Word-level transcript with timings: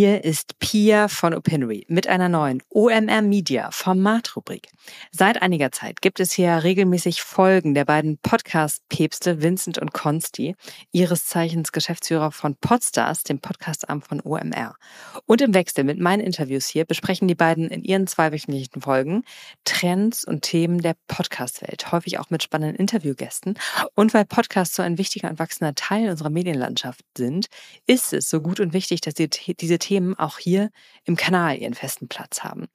Hier 0.00 0.22
ist 0.22 0.60
Pia 0.60 1.08
von 1.08 1.34
Opinory 1.34 1.84
mit 1.88 2.06
einer 2.06 2.28
neuen 2.28 2.62
OMR 2.70 3.20
Media 3.20 3.72
Formatrubrik. 3.72 4.68
Seit 5.10 5.42
einiger 5.42 5.72
Zeit 5.72 6.00
gibt 6.00 6.20
es 6.20 6.30
hier 6.30 6.62
regelmäßig 6.62 7.20
Folgen 7.20 7.74
der 7.74 7.84
beiden 7.84 8.16
Podcast-Päpste 8.18 9.42
Vincent 9.42 9.76
und 9.76 9.92
Consti, 9.92 10.54
ihres 10.92 11.26
Zeichens 11.26 11.72
Geschäftsführer 11.72 12.30
von 12.30 12.54
Podstars, 12.54 13.24
dem 13.24 13.40
Podcastarm 13.40 14.00
von 14.00 14.20
OMR. 14.20 14.76
Und 15.26 15.40
im 15.40 15.52
Wechsel 15.52 15.82
mit 15.82 15.98
meinen 15.98 16.20
Interviews 16.20 16.68
hier 16.68 16.84
besprechen 16.84 17.26
die 17.26 17.34
beiden 17.34 17.68
in 17.68 17.82
ihren 17.82 18.06
zweiwöchentlichen 18.06 18.80
Folgen 18.80 19.24
Trends 19.64 20.22
und 20.22 20.42
Themen 20.42 20.80
der 20.80 20.94
Podcast-Welt, 21.08 21.90
häufig 21.90 22.20
auch 22.20 22.30
mit 22.30 22.44
spannenden 22.44 22.76
Interviewgästen. 22.76 23.58
Und 23.96 24.14
weil 24.14 24.26
Podcasts 24.26 24.76
so 24.76 24.82
ein 24.82 24.96
wichtiger 24.96 25.28
und 25.28 25.40
wachsender 25.40 25.74
Teil 25.74 26.08
unserer 26.08 26.30
Medienlandschaft 26.30 27.04
sind, 27.16 27.46
ist 27.88 28.12
es 28.12 28.30
so 28.30 28.40
gut 28.40 28.60
und 28.60 28.72
wichtig, 28.72 29.00
dass 29.00 29.14
die, 29.14 29.28
diese 29.28 29.78
Themen 29.78 29.87
auch 30.16 30.38
hier 30.38 30.70
im 31.04 31.16
Kanal 31.16 31.56
ihren 31.56 31.74
festen 31.74 32.08
Platz 32.08 32.44
haben. 32.44 32.68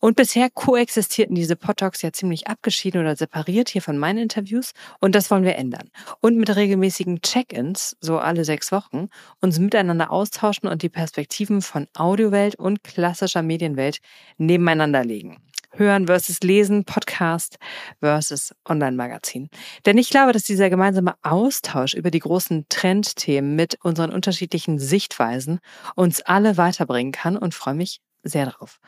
Und 0.00 0.16
bisher 0.16 0.48
koexistierten 0.50 1.34
diese 1.34 1.56
Podtalks 1.56 2.02
ja 2.02 2.12
ziemlich 2.12 2.46
abgeschieden 2.46 3.00
oder 3.00 3.16
separiert 3.16 3.68
hier 3.68 3.82
von 3.82 3.98
meinen 3.98 4.18
Interviews 4.18 4.72
und 5.00 5.14
das 5.14 5.30
wollen 5.30 5.44
wir 5.44 5.56
ändern. 5.56 5.90
Und 6.20 6.36
mit 6.36 6.54
regelmäßigen 6.54 7.20
Check-ins, 7.20 7.96
so 8.00 8.18
alle 8.18 8.44
sechs 8.44 8.70
Wochen, 8.70 9.08
uns 9.40 9.58
miteinander 9.58 10.10
austauschen 10.10 10.68
und 10.68 10.82
die 10.82 10.88
Perspektiven 10.88 11.62
von 11.62 11.88
Audiowelt 11.96 12.54
und 12.54 12.84
klassischer 12.84 13.42
Medienwelt 13.42 13.98
nebeneinander 14.36 15.04
legen. 15.04 15.38
Hören 15.70 16.06
versus 16.06 16.40
Lesen, 16.40 16.84
Podcast 16.84 17.58
versus 18.00 18.54
Online-Magazin. 18.68 19.48
Denn 19.86 19.98
ich 19.98 20.10
glaube, 20.10 20.32
dass 20.32 20.42
dieser 20.44 20.70
gemeinsame 20.70 21.14
Austausch 21.22 21.94
über 21.94 22.10
die 22.10 22.20
großen 22.20 22.66
Trendthemen 22.68 23.54
mit 23.54 23.78
unseren 23.82 24.10
unterschiedlichen 24.10 24.78
Sichtweisen 24.78 25.60
uns 25.94 26.22
alle 26.22 26.56
weiterbringen 26.56 27.12
kann 27.12 27.36
und 27.36 27.54
freue 27.54 27.74
mich 27.74 28.00
sehr 28.22 28.46
darauf. 28.46 28.80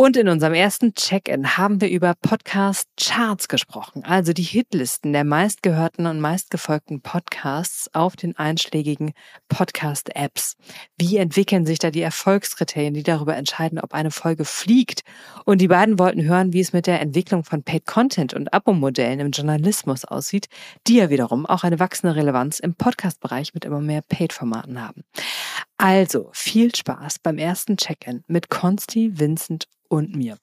Und 0.00 0.16
in 0.16 0.30
unserem 0.30 0.54
ersten 0.54 0.94
Check-in 0.94 1.58
haben 1.58 1.82
wir 1.82 1.90
über 1.90 2.14
Podcast-Charts 2.14 3.48
gesprochen, 3.48 4.02
also 4.02 4.32
die 4.32 4.42
Hitlisten 4.42 5.12
der 5.12 5.24
meistgehörten 5.24 6.06
und 6.06 6.20
meistgefolgten 6.20 7.02
Podcasts 7.02 7.90
auf 7.92 8.16
den 8.16 8.34
einschlägigen 8.34 9.12
Podcast-Apps. 9.50 10.56
Wie 10.96 11.18
entwickeln 11.18 11.66
sich 11.66 11.80
da 11.80 11.90
die 11.90 12.00
Erfolgskriterien, 12.00 12.94
die 12.94 13.02
darüber 13.02 13.36
entscheiden, 13.36 13.78
ob 13.78 13.92
eine 13.92 14.10
Folge 14.10 14.46
fliegt? 14.46 15.02
Und 15.44 15.60
die 15.60 15.68
beiden 15.68 15.98
wollten 15.98 16.22
hören, 16.22 16.54
wie 16.54 16.60
es 16.60 16.72
mit 16.72 16.86
der 16.86 17.02
Entwicklung 17.02 17.44
von 17.44 17.62
Paid-Content 17.62 18.32
und 18.32 18.54
Abo-Modellen 18.54 19.20
im 19.20 19.32
Journalismus 19.32 20.06
aussieht, 20.06 20.46
die 20.86 20.96
ja 20.96 21.10
wiederum 21.10 21.44
auch 21.44 21.62
eine 21.62 21.78
wachsende 21.78 22.16
Relevanz 22.16 22.58
im 22.58 22.74
Podcast-Bereich 22.74 23.52
mit 23.52 23.66
immer 23.66 23.82
mehr 23.82 24.00
Paid-Formaten 24.00 24.80
haben. 24.80 25.04
Also 25.78 26.30
viel 26.32 26.74
Spaß 26.74 27.18
beim 27.20 27.38
ersten 27.38 27.76
Check-in 27.76 28.24
mit 28.26 28.50
Consti, 28.50 29.18
Vincent 29.18 29.66
und 29.88 30.14
mir. 30.14 30.36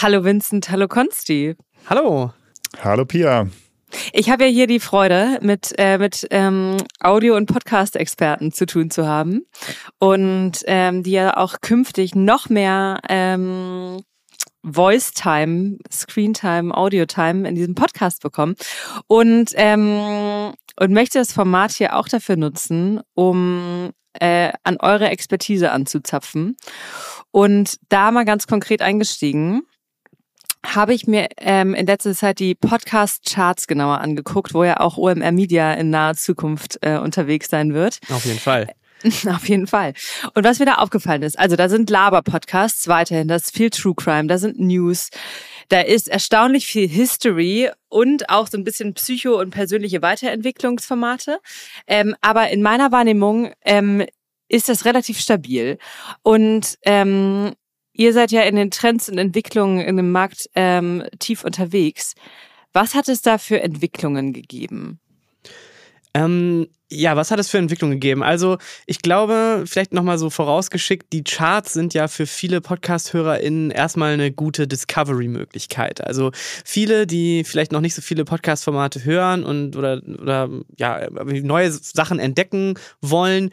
Hallo 0.00 0.24
Vincent, 0.24 0.70
hallo 0.70 0.88
Consti. 0.88 1.56
Hallo. 1.88 2.32
Hallo 2.82 3.04
Pia. 3.04 3.48
Ich 4.12 4.30
habe 4.30 4.44
ja 4.44 4.50
hier 4.50 4.66
die 4.66 4.80
Freude, 4.80 5.38
mit, 5.42 5.74
äh, 5.78 5.98
mit 5.98 6.26
ähm, 6.30 6.76
Audio- 7.00 7.36
und 7.36 7.46
Podcast-Experten 7.46 8.52
zu 8.52 8.66
tun 8.66 8.90
zu 8.90 9.06
haben 9.06 9.44
und 9.98 10.60
ähm, 10.66 11.02
die 11.02 11.12
ja 11.12 11.36
auch 11.36 11.60
künftig 11.60 12.14
noch 12.14 12.48
mehr 12.48 13.00
ähm, 13.08 14.02
Voice-Time, 14.62 15.78
Screen-Time, 15.90 16.76
Audio-Time 16.76 17.48
in 17.48 17.54
diesem 17.54 17.74
Podcast 17.74 18.22
bekommen. 18.22 18.54
Und 19.06 19.52
ähm, 19.56 20.52
und 20.78 20.92
möchte 20.92 21.18
das 21.18 21.32
Format 21.32 21.72
hier 21.72 21.96
auch 21.96 22.08
dafür 22.08 22.36
nutzen, 22.36 23.00
um 23.14 23.92
äh, 24.14 24.52
an 24.62 24.78
eure 24.78 25.08
Expertise 25.08 25.70
anzuzapfen. 25.70 26.56
Und 27.30 27.76
da 27.88 28.10
mal 28.10 28.24
ganz 28.24 28.46
konkret 28.46 28.82
eingestiegen, 28.82 29.62
habe 30.64 30.94
ich 30.94 31.06
mir 31.06 31.28
ähm, 31.38 31.74
in 31.74 31.86
letzter 31.86 32.14
Zeit 32.14 32.38
die 32.38 32.54
Podcast-Charts 32.54 33.66
genauer 33.66 34.00
angeguckt, 34.00 34.54
wo 34.54 34.64
ja 34.64 34.80
auch 34.80 34.96
OMR 34.96 35.32
Media 35.32 35.72
in 35.74 35.90
naher 35.90 36.14
Zukunft 36.14 36.78
äh, 36.82 36.98
unterwegs 36.98 37.48
sein 37.48 37.74
wird. 37.74 37.98
Auf 38.10 38.24
jeden 38.24 38.38
Fall. 38.38 38.68
Auf 39.28 39.48
jeden 39.48 39.66
Fall. 39.66 39.94
Und 40.34 40.44
was 40.44 40.58
mir 40.58 40.66
da 40.66 40.74
aufgefallen 40.74 41.22
ist, 41.22 41.38
also 41.38 41.56
da 41.56 41.68
sind 41.68 41.90
Laber-Podcasts 41.90 42.88
weiterhin, 42.88 43.28
da 43.28 43.36
ist 43.36 43.54
viel 43.54 43.70
True 43.70 43.94
Crime, 43.94 44.26
da 44.26 44.38
sind 44.38 44.60
News, 44.60 45.10
da 45.68 45.80
ist 45.80 46.08
erstaunlich 46.08 46.66
viel 46.66 46.88
History 46.88 47.70
und 47.88 48.28
auch 48.28 48.46
so 48.46 48.58
ein 48.58 48.64
bisschen 48.64 48.94
Psycho- 48.94 49.40
und 49.40 49.50
persönliche 49.50 50.02
Weiterentwicklungsformate. 50.02 51.38
Ähm, 51.86 52.14
aber 52.20 52.50
in 52.50 52.62
meiner 52.62 52.92
Wahrnehmung 52.92 53.52
ähm, 53.64 54.04
ist 54.48 54.68
das 54.68 54.84
relativ 54.84 55.18
stabil. 55.18 55.78
Und 56.22 56.78
ähm, 56.82 57.52
ihr 57.92 58.12
seid 58.12 58.32
ja 58.32 58.42
in 58.42 58.56
den 58.56 58.70
Trends 58.70 59.08
und 59.08 59.18
Entwicklungen 59.18 59.80
in 59.80 59.96
dem 59.96 60.12
Markt 60.12 60.48
ähm, 60.54 61.04
tief 61.18 61.44
unterwegs. 61.44 62.14
Was 62.72 62.94
hat 62.94 63.08
es 63.08 63.22
da 63.22 63.38
für 63.38 63.60
Entwicklungen 63.60 64.32
gegeben? 64.32 65.00
Ähm, 66.14 66.68
ja, 66.90 67.16
was 67.16 67.30
hat 67.30 67.38
es 67.38 67.48
für 67.48 67.56
Entwicklungen 67.56 67.94
gegeben? 67.94 68.22
Also, 68.22 68.58
ich 68.86 69.00
glaube, 69.00 69.64
vielleicht 69.66 69.94
nochmal 69.94 70.18
so 70.18 70.28
vorausgeschickt, 70.28 71.10
die 71.12 71.24
Charts 71.24 71.72
sind 71.72 71.94
ja 71.94 72.06
für 72.06 72.26
viele 72.26 72.60
Podcast-HörerInnen 72.60 73.70
erstmal 73.70 74.12
eine 74.12 74.30
gute 74.30 74.68
Discovery-Möglichkeit. 74.68 76.06
Also, 76.06 76.32
viele, 76.34 77.06
die 77.06 77.44
vielleicht 77.44 77.72
noch 77.72 77.80
nicht 77.80 77.94
so 77.94 78.02
viele 78.02 78.26
Podcast-Formate 78.26 79.04
hören 79.04 79.42
und 79.42 79.74
oder, 79.74 80.02
oder 80.06 80.50
ja, 80.76 81.08
neue 81.10 81.70
Sachen 81.70 82.18
entdecken 82.18 82.74
wollen, 83.00 83.50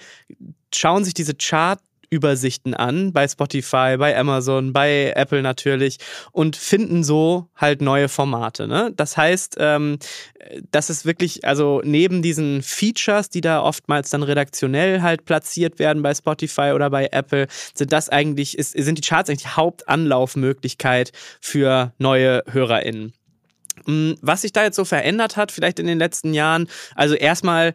schauen 0.76 1.06
sich 1.06 1.14
diese 1.14 1.36
Chart 1.36 1.80
Übersichten 2.09 2.74
an 2.74 3.14
bei 3.14 3.28
Spotify, 3.28 3.97
bei 3.97 4.18
Amazon, 4.18 4.74
bei 4.74 5.14
Apple 5.16 5.42
natürlich 5.42 5.97
und 6.31 6.56
finden 6.56 7.03
so 7.03 7.50
halt 7.56 7.81
neue 7.81 8.09
Formate. 8.09 8.68
Ne? 8.68 8.92
Das 8.96 9.18
heißt, 9.18 9.58
ähm, 9.59 10.00
das 10.72 10.90
ist 10.90 11.06
wirklich, 11.06 11.46
also 11.46 11.81
neben 11.84 12.22
diesen 12.22 12.62
Features, 12.62 13.30
die 13.30 13.42
da 13.42 13.62
oftmals 13.62 14.09
dann 14.09 14.24
redaktionell 14.24 15.02
halt 15.02 15.25
platziert 15.25 15.80
werden 15.80 16.02
bei 16.02 16.14
Spotify 16.14 16.72
oder 16.74 16.90
bei 16.90 17.09
Apple, 17.12 17.47
sind 17.74 17.94
das 17.94 18.09
eigentlich, 18.09 18.58
ist, 18.58 18.72
sind 18.72 18.97
die 18.97 19.08
Charts 19.08 19.30
eigentlich 19.30 19.44
die 19.44 19.50
Hauptanlaufmöglichkeit 19.50 21.12
für 21.41 21.94
neue 21.97 22.44
HörerInnen. 22.50 23.14
Hm, 23.86 24.18
was 24.22 24.41
sich 24.41 24.52
da 24.52 24.64
jetzt 24.64 24.76
so 24.76 24.86
verändert 24.86 25.38
hat, 25.38 25.52
vielleicht 25.52 25.80
in 25.80 25.88
den 25.88 26.00
letzten 26.00 26.34
Jahren, 26.34 26.68
also 26.96 27.16
erstmal 27.16 27.74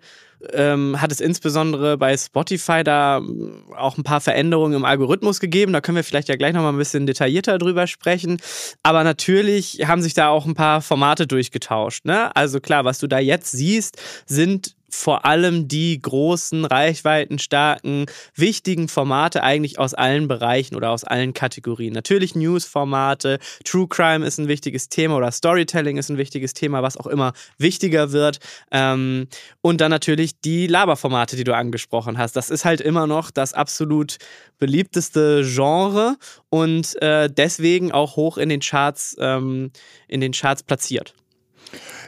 ähm, 0.53 1.01
hat 1.01 1.13
es 1.13 1.21
insbesondere 1.21 1.97
bei 1.97 2.17
Spotify 2.17 2.85
da 2.85 3.19
ähm, 3.19 3.65
auch 3.77 3.97
ein 3.97 4.05
paar 4.05 4.21
Veränderungen 4.21 4.75
im 4.75 4.85
Algorithmus 4.85 5.41
gegeben. 5.41 5.73
Da 5.73 5.81
können 5.81 5.97
wir 5.97 6.05
vielleicht 6.05 6.29
ja 6.29 6.37
gleich 6.37 6.53
nochmal 6.53 6.73
ein 6.73 6.79
bisschen 6.79 7.07
detaillierter 7.07 7.59
drüber 7.59 7.87
sprechen. 7.87 8.39
Aber 8.83 9.05
natürlich 9.05 9.81
haben 9.87 10.03
sich 10.03 10.15
da 10.15 10.29
auch 10.29 10.47
ein 10.47 10.55
paar 10.55 10.81
Formate 10.83 11.27
durchgetauscht. 11.27 12.05
Ne? 12.05 12.35
Also 12.37 12.61
klar, 12.61 12.85
was 12.85 12.99
du 12.99 13.07
da 13.07 13.19
jetzt 13.19 13.51
siehst, 13.53 14.01
sind 14.27 14.75
vor 14.95 15.25
allem 15.25 15.69
die 15.69 16.01
großen, 16.01 16.65
reichweitenstarken, 16.65 18.07
wichtigen 18.35 18.89
Formate 18.89 19.43
eigentlich 19.43 19.79
aus 19.79 19.93
allen 19.93 20.29
Bereichen 20.29 20.77
oder 20.77 20.91
aus 20.91 21.05
allen 21.05 21.35
Kategorien. 21.35 21.93
Natürlich 21.93 22.35
News-Formate, 22.35 23.39
True 23.65 23.89
Crime 23.89 24.25
ist 24.25 24.39
ein 24.39 24.49
wichtiges 24.49 24.89
Thema 24.89 25.17
oder 25.17 25.33
Storytelling 25.33 25.97
ist 25.97 26.11
ein 26.11 26.17
wichtiges 26.17 26.55
Thema, 26.55 26.83
was 26.83 26.97
auch 26.97 27.09
immer 27.09 27.33
wichtiger 27.59 28.13
wird. 28.13 28.39
Ähm, 28.71 29.27
und 29.61 29.81
dann 29.81 29.91
natürlich 29.91 30.41
die 30.41 30.69
Laberformate, 30.69 31.37
die 31.37 31.45
du 31.45 31.55
angesprochen 31.55 32.17
hast. 32.17 32.37
Das 32.37 32.49
ist 32.49 32.65
halt 32.65 32.81
immer 32.81 33.07
noch 33.07 33.31
das 33.31 33.53
absolut 33.53 34.19
beliebteste 34.59 35.43
Genre 35.45 36.17
und 36.51 37.01
äh, 37.03 37.29
deswegen 37.29 37.93
auch 37.93 38.17
hoch 38.17 38.39
in 38.39 38.49
den 38.49 38.61
Charts, 38.61 39.17
ähm, 39.19 39.73
in 40.07 40.21
den 40.21 40.33
Charts 40.33 40.63
platziert. 40.63 41.15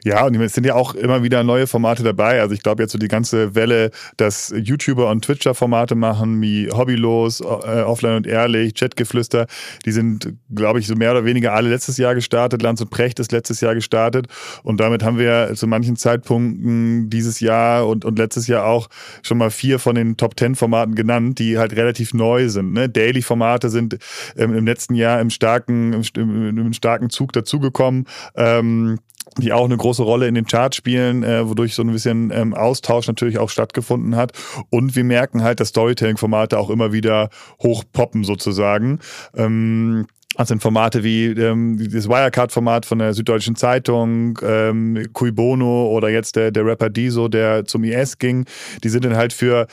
Ja, 0.07 0.25
und 0.25 0.37
es 0.37 0.53
sind 0.53 0.65
ja 0.65 0.77
auch 0.77 0.95
immer 0.95 1.25
wieder 1.25 1.43
neue 1.43 1.67
Formate 1.67 2.05
dabei. 2.05 2.41
Also 2.41 2.55
ich 2.55 2.63
glaube 2.63 2.81
jetzt 2.81 2.93
so 2.93 2.99
die 2.99 3.09
ganze 3.09 3.57
Welle, 3.57 3.91
dass 4.17 4.55
YouTuber 4.57 5.11
und 5.11 5.25
Twitcher 5.25 5.53
Formate 5.53 5.97
machen, 5.97 6.41
wie 6.41 6.71
Hobbylos, 6.71 7.41
äh, 7.41 7.45
Offline 7.45 8.19
und 8.19 8.27
Ehrlich, 8.29 8.75
Chatgeflüster, 8.75 9.49
die 9.85 9.91
sind, 9.91 10.35
glaube 10.55 10.79
ich, 10.79 10.87
so 10.87 10.95
mehr 10.95 11.11
oder 11.11 11.25
weniger 11.25 11.55
alle 11.55 11.71
letztes 11.71 11.97
Jahr 11.97 12.15
gestartet. 12.15 12.63
Lanz 12.63 12.81
und 12.81 12.91
Precht 12.91 13.19
ist 13.19 13.33
letztes 13.33 13.61
Jahr 13.61 13.75
gestartet. 13.75 14.29
Und 14.63 14.79
damit 14.79 15.03
haben 15.03 15.19
wir 15.19 15.53
zu 15.57 15.67
manchen 15.67 15.97
Zeitpunkten 15.97 17.11
dieses 17.11 17.41
Jahr 17.41 17.89
und, 17.89 18.05
und 18.05 18.17
letztes 18.17 18.47
Jahr 18.47 18.65
auch 18.65 18.89
schon 19.23 19.39
mal 19.39 19.51
vier 19.51 19.81
von 19.81 19.97
den 19.97 20.17
Top 20.17 20.37
Ten 20.37 20.55
Formaten 20.55 20.95
genannt, 20.95 21.41
die 21.41 21.59
halt 21.59 21.75
relativ 21.75 22.15
neu 22.15 22.49
sind. 22.49 22.73
Ne? 22.73 22.89
Daily-Formate 22.89 23.71
sind 23.71 23.99
ähm, 24.37 24.55
im 24.55 24.67
letzten 24.67 24.95
Jahr 24.95 25.21
im 25.21 25.31
starken, 25.31 26.05
im, 26.15 26.59
im 26.59 26.73
starken 26.73 27.11
Zug 27.11 27.33
dazugekommen. 27.33 28.07
Ähm, 28.37 29.01
die 29.39 29.53
auch 29.53 29.65
eine 29.65 29.77
große 29.77 30.03
Rolle 30.03 30.29
in 30.29 30.35
den 30.35 30.47
Charts 30.47 30.77
spielen, 30.77 31.23
äh, 31.23 31.49
wodurch 31.49 31.75
so 31.75 31.83
ein 31.83 31.93
bisschen 31.93 32.31
ähm, 32.33 32.55
Austausch 32.55 33.07
natürlich 33.07 33.39
auch 33.39 33.51
stattgefunden 33.51 34.17
hat. 34.17 34.33
Und 34.71 34.97
wir 34.97 35.05
merken 35.05 35.43
halt, 35.43 35.61
dass 35.61 35.69
Storytelling-Formate 35.69 36.59
auch 36.59 36.71
immer 36.71 36.93
wieder 36.93 37.29
hochpoppen 37.63 38.25
sozusagen. 38.25 39.01
Ähm, 39.37 40.07
Das 40.35 40.49
sind 40.49 40.61
Formate 40.61 41.03
wie 41.03 41.27
ähm, 41.29 41.79
das 41.91 42.09
Wirecard-Format 42.09 42.85
von 42.85 42.99
der 42.99 43.15
Süddeutschen 43.15 43.57
Zeitung, 43.57 44.39
ähm, 44.43 45.07
Cui 45.15 45.31
Bono 45.33 45.89
oder 45.89 46.11
jetzt 46.11 46.37
der, 46.37 46.51
der 46.51 46.67
Rapper 46.67 46.91
Diso, 46.91 47.29
der 47.29 47.65
zum 47.65 47.85
IS 47.85 48.19
ging. 48.19 48.45
Die 48.85 48.91
sind 48.91 49.05
dann 49.07 49.17
halt 49.17 49.33
für, 49.33 49.67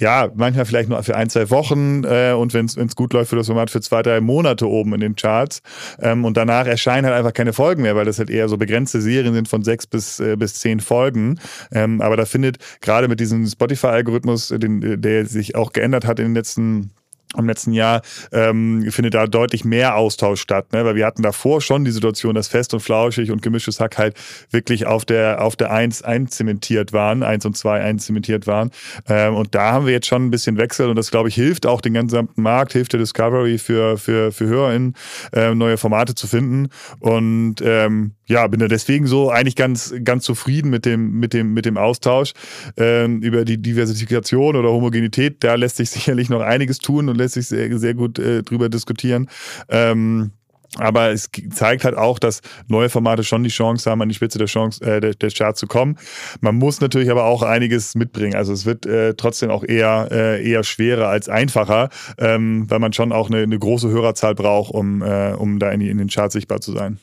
ja, 0.00 0.30
manchmal 0.34 0.64
vielleicht 0.64 0.88
nur 0.88 1.02
für 1.02 1.16
ein, 1.16 1.28
zwei 1.28 1.50
Wochen 1.50 2.04
äh, 2.04 2.32
und 2.32 2.54
wenn 2.54 2.64
es 2.64 2.96
gut 2.96 3.12
läuft 3.12 3.30
für 3.30 3.36
das 3.36 3.48
Format 3.48 3.68
für 3.68 3.82
zwei, 3.82 4.02
drei 4.02 4.22
Monate 4.22 4.66
oben 4.66 4.94
in 4.94 5.00
den 5.00 5.16
Charts. 5.16 5.60
Ähm, 6.00 6.24
und 6.24 6.38
danach 6.38 6.66
erscheinen 6.66 7.04
halt 7.04 7.16
einfach 7.16 7.34
keine 7.34 7.52
Folgen 7.52 7.82
mehr, 7.82 7.94
weil 7.94 8.06
das 8.06 8.18
halt 8.18 8.30
eher 8.30 8.48
so 8.48 8.56
begrenzte 8.56 9.02
Serien 9.02 9.34
sind 9.34 9.48
von 9.48 9.64
sechs 9.64 9.86
bis, 9.86 10.18
äh, 10.18 10.36
bis 10.36 10.54
zehn 10.54 10.80
Folgen. 10.80 11.38
Ähm, 11.72 12.00
aber 12.00 12.16
da 12.16 12.24
findet 12.24 12.56
gerade 12.80 13.08
mit 13.08 13.20
diesem 13.20 13.46
Spotify-Algorithmus, 13.46 14.54
der 14.56 15.26
sich 15.26 15.56
auch 15.56 15.72
geändert 15.72 16.06
hat 16.06 16.20
in 16.20 16.26
den 16.26 16.34
letzten 16.34 16.92
im 17.36 17.46
letzten 17.46 17.72
Jahr 17.72 18.02
ähm, 18.32 18.90
findet 18.90 19.14
da 19.14 19.26
deutlich 19.26 19.64
mehr 19.64 19.96
Austausch 19.96 20.40
statt, 20.40 20.72
ne? 20.72 20.84
weil 20.84 20.94
wir 20.94 21.06
hatten 21.06 21.22
davor 21.22 21.60
schon 21.60 21.84
die 21.84 21.90
Situation, 21.90 22.34
dass 22.34 22.48
Fest 22.48 22.72
und 22.74 22.80
Flauschig 22.80 23.30
und 23.30 23.42
gemischtes 23.42 23.80
Hack 23.80 23.98
halt 23.98 24.16
wirklich 24.50 24.86
auf 24.86 25.04
der 25.04 25.42
auf 25.42 25.56
der 25.56 25.70
Eins 25.70 26.02
einzementiert 26.02 26.92
waren, 26.92 27.22
Eins 27.22 27.44
und 27.44 27.56
Zwei 27.56 27.80
einzementiert 27.80 28.46
waren 28.46 28.70
ähm, 29.08 29.34
und 29.34 29.54
da 29.54 29.72
haben 29.72 29.86
wir 29.86 29.92
jetzt 29.92 30.06
schon 30.06 30.26
ein 30.26 30.30
bisschen 30.30 30.56
Wechsel 30.56 30.88
und 30.88 30.96
das 30.96 31.10
glaube 31.10 31.28
ich 31.28 31.34
hilft 31.34 31.66
auch 31.66 31.80
den 31.80 31.94
gesamten 31.94 32.42
Markt, 32.42 32.72
hilft 32.72 32.92
der 32.92 33.00
Discovery 33.00 33.58
für 33.58 33.98
für 33.98 34.32
für 34.32 34.46
HörerInnen 34.46 34.94
äh, 35.32 35.54
neue 35.54 35.78
Formate 35.78 36.14
zu 36.14 36.26
finden 36.26 36.68
und 37.00 37.56
ähm, 37.62 38.15
ja, 38.26 38.46
bin 38.48 38.60
da 38.60 38.68
deswegen 38.68 39.06
so 39.06 39.30
eigentlich 39.30 39.56
ganz, 39.56 39.94
ganz 40.04 40.24
zufrieden 40.24 40.70
mit 40.70 40.84
dem, 40.84 41.12
mit 41.18 41.32
dem, 41.32 41.54
mit 41.54 41.64
dem 41.64 41.76
Austausch 41.76 42.32
ähm, 42.76 43.22
über 43.22 43.44
die 43.44 43.58
Diversifikation 43.58 44.56
oder 44.56 44.70
Homogenität. 44.70 45.44
Da 45.44 45.54
lässt 45.54 45.76
sich 45.76 45.90
sicherlich 45.90 46.28
noch 46.28 46.40
einiges 46.40 46.78
tun 46.78 47.08
und 47.08 47.16
lässt 47.16 47.34
sich 47.34 47.46
sehr, 47.46 47.78
sehr 47.78 47.94
gut 47.94 48.18
äh, 48.18 48.42
drüber 48.42 48.68
diskutieren. 48.68 49.28
Ähm, 49.68 50.32
aber 50.78 51.10
es 51.10 51.30
zeigt 51.50 51.84
halt 51.84 51.96
auch, 51.96 52.18
dass 52.18 52.40
neue 52.68 52.88
Formate 52.88 53.24
schon 53.24 53.42
die 53.42 53.50
Chance 53.50 53.90
haben, 53.90 54.02
an 54.02 54.08
die 54.08 54.14
Spitze 54.14 54.38
der 54.38 54.46
Chance 54.46 54.84
äh, 54.84 55.00
der, 55.00 55.14
der 55.14 55.30
Chart 55.30 55.56
zu 55.56 55.66
kommen. 55.66 55.96
Man 56.40 56.56
muss 56.56 56.80
natürlich 56.80 57.10
aber 57.10 57.24
auch 57.24 57.42
einiges 57.42 57.94
mitbringen. 57.94 58.34
Also 58.34 58.52
es 58.52 58.66
wird 58.66 58.84
äh, 58.84 59.14
trotzdem 59.14 59.50
auch 59.50 59.64
eher 59.64 60.08
äh, 60.10 60.46
eher 60.46 60.64
schwerer 60.64 61.08
als 61.08 61.28
einfacher, 61.28 61.88
ähm, 62.18 62.68
weil 62.68 62.80
man 62.80 62.92
schon 62.92 63.12
auch 63.12 63.30
eine, 63.30 63.42
eine 63.42 63.58
große 63.58 63.88
Hörerzahl 63.88 64.34
braucht, 64.34 64.74
um 64.74 65.02
äh, 65.02 65.32
um 65.32 65.58
da 65.58 65.70
in, 65.70 65.80
die, 65.80 65.88
in 65.88 65.98
den 65.98 66.08
Charts 66.08 66.34
sichtbar 66.34 66.60
zu 66.60 66.72
sein. 66.72 66.98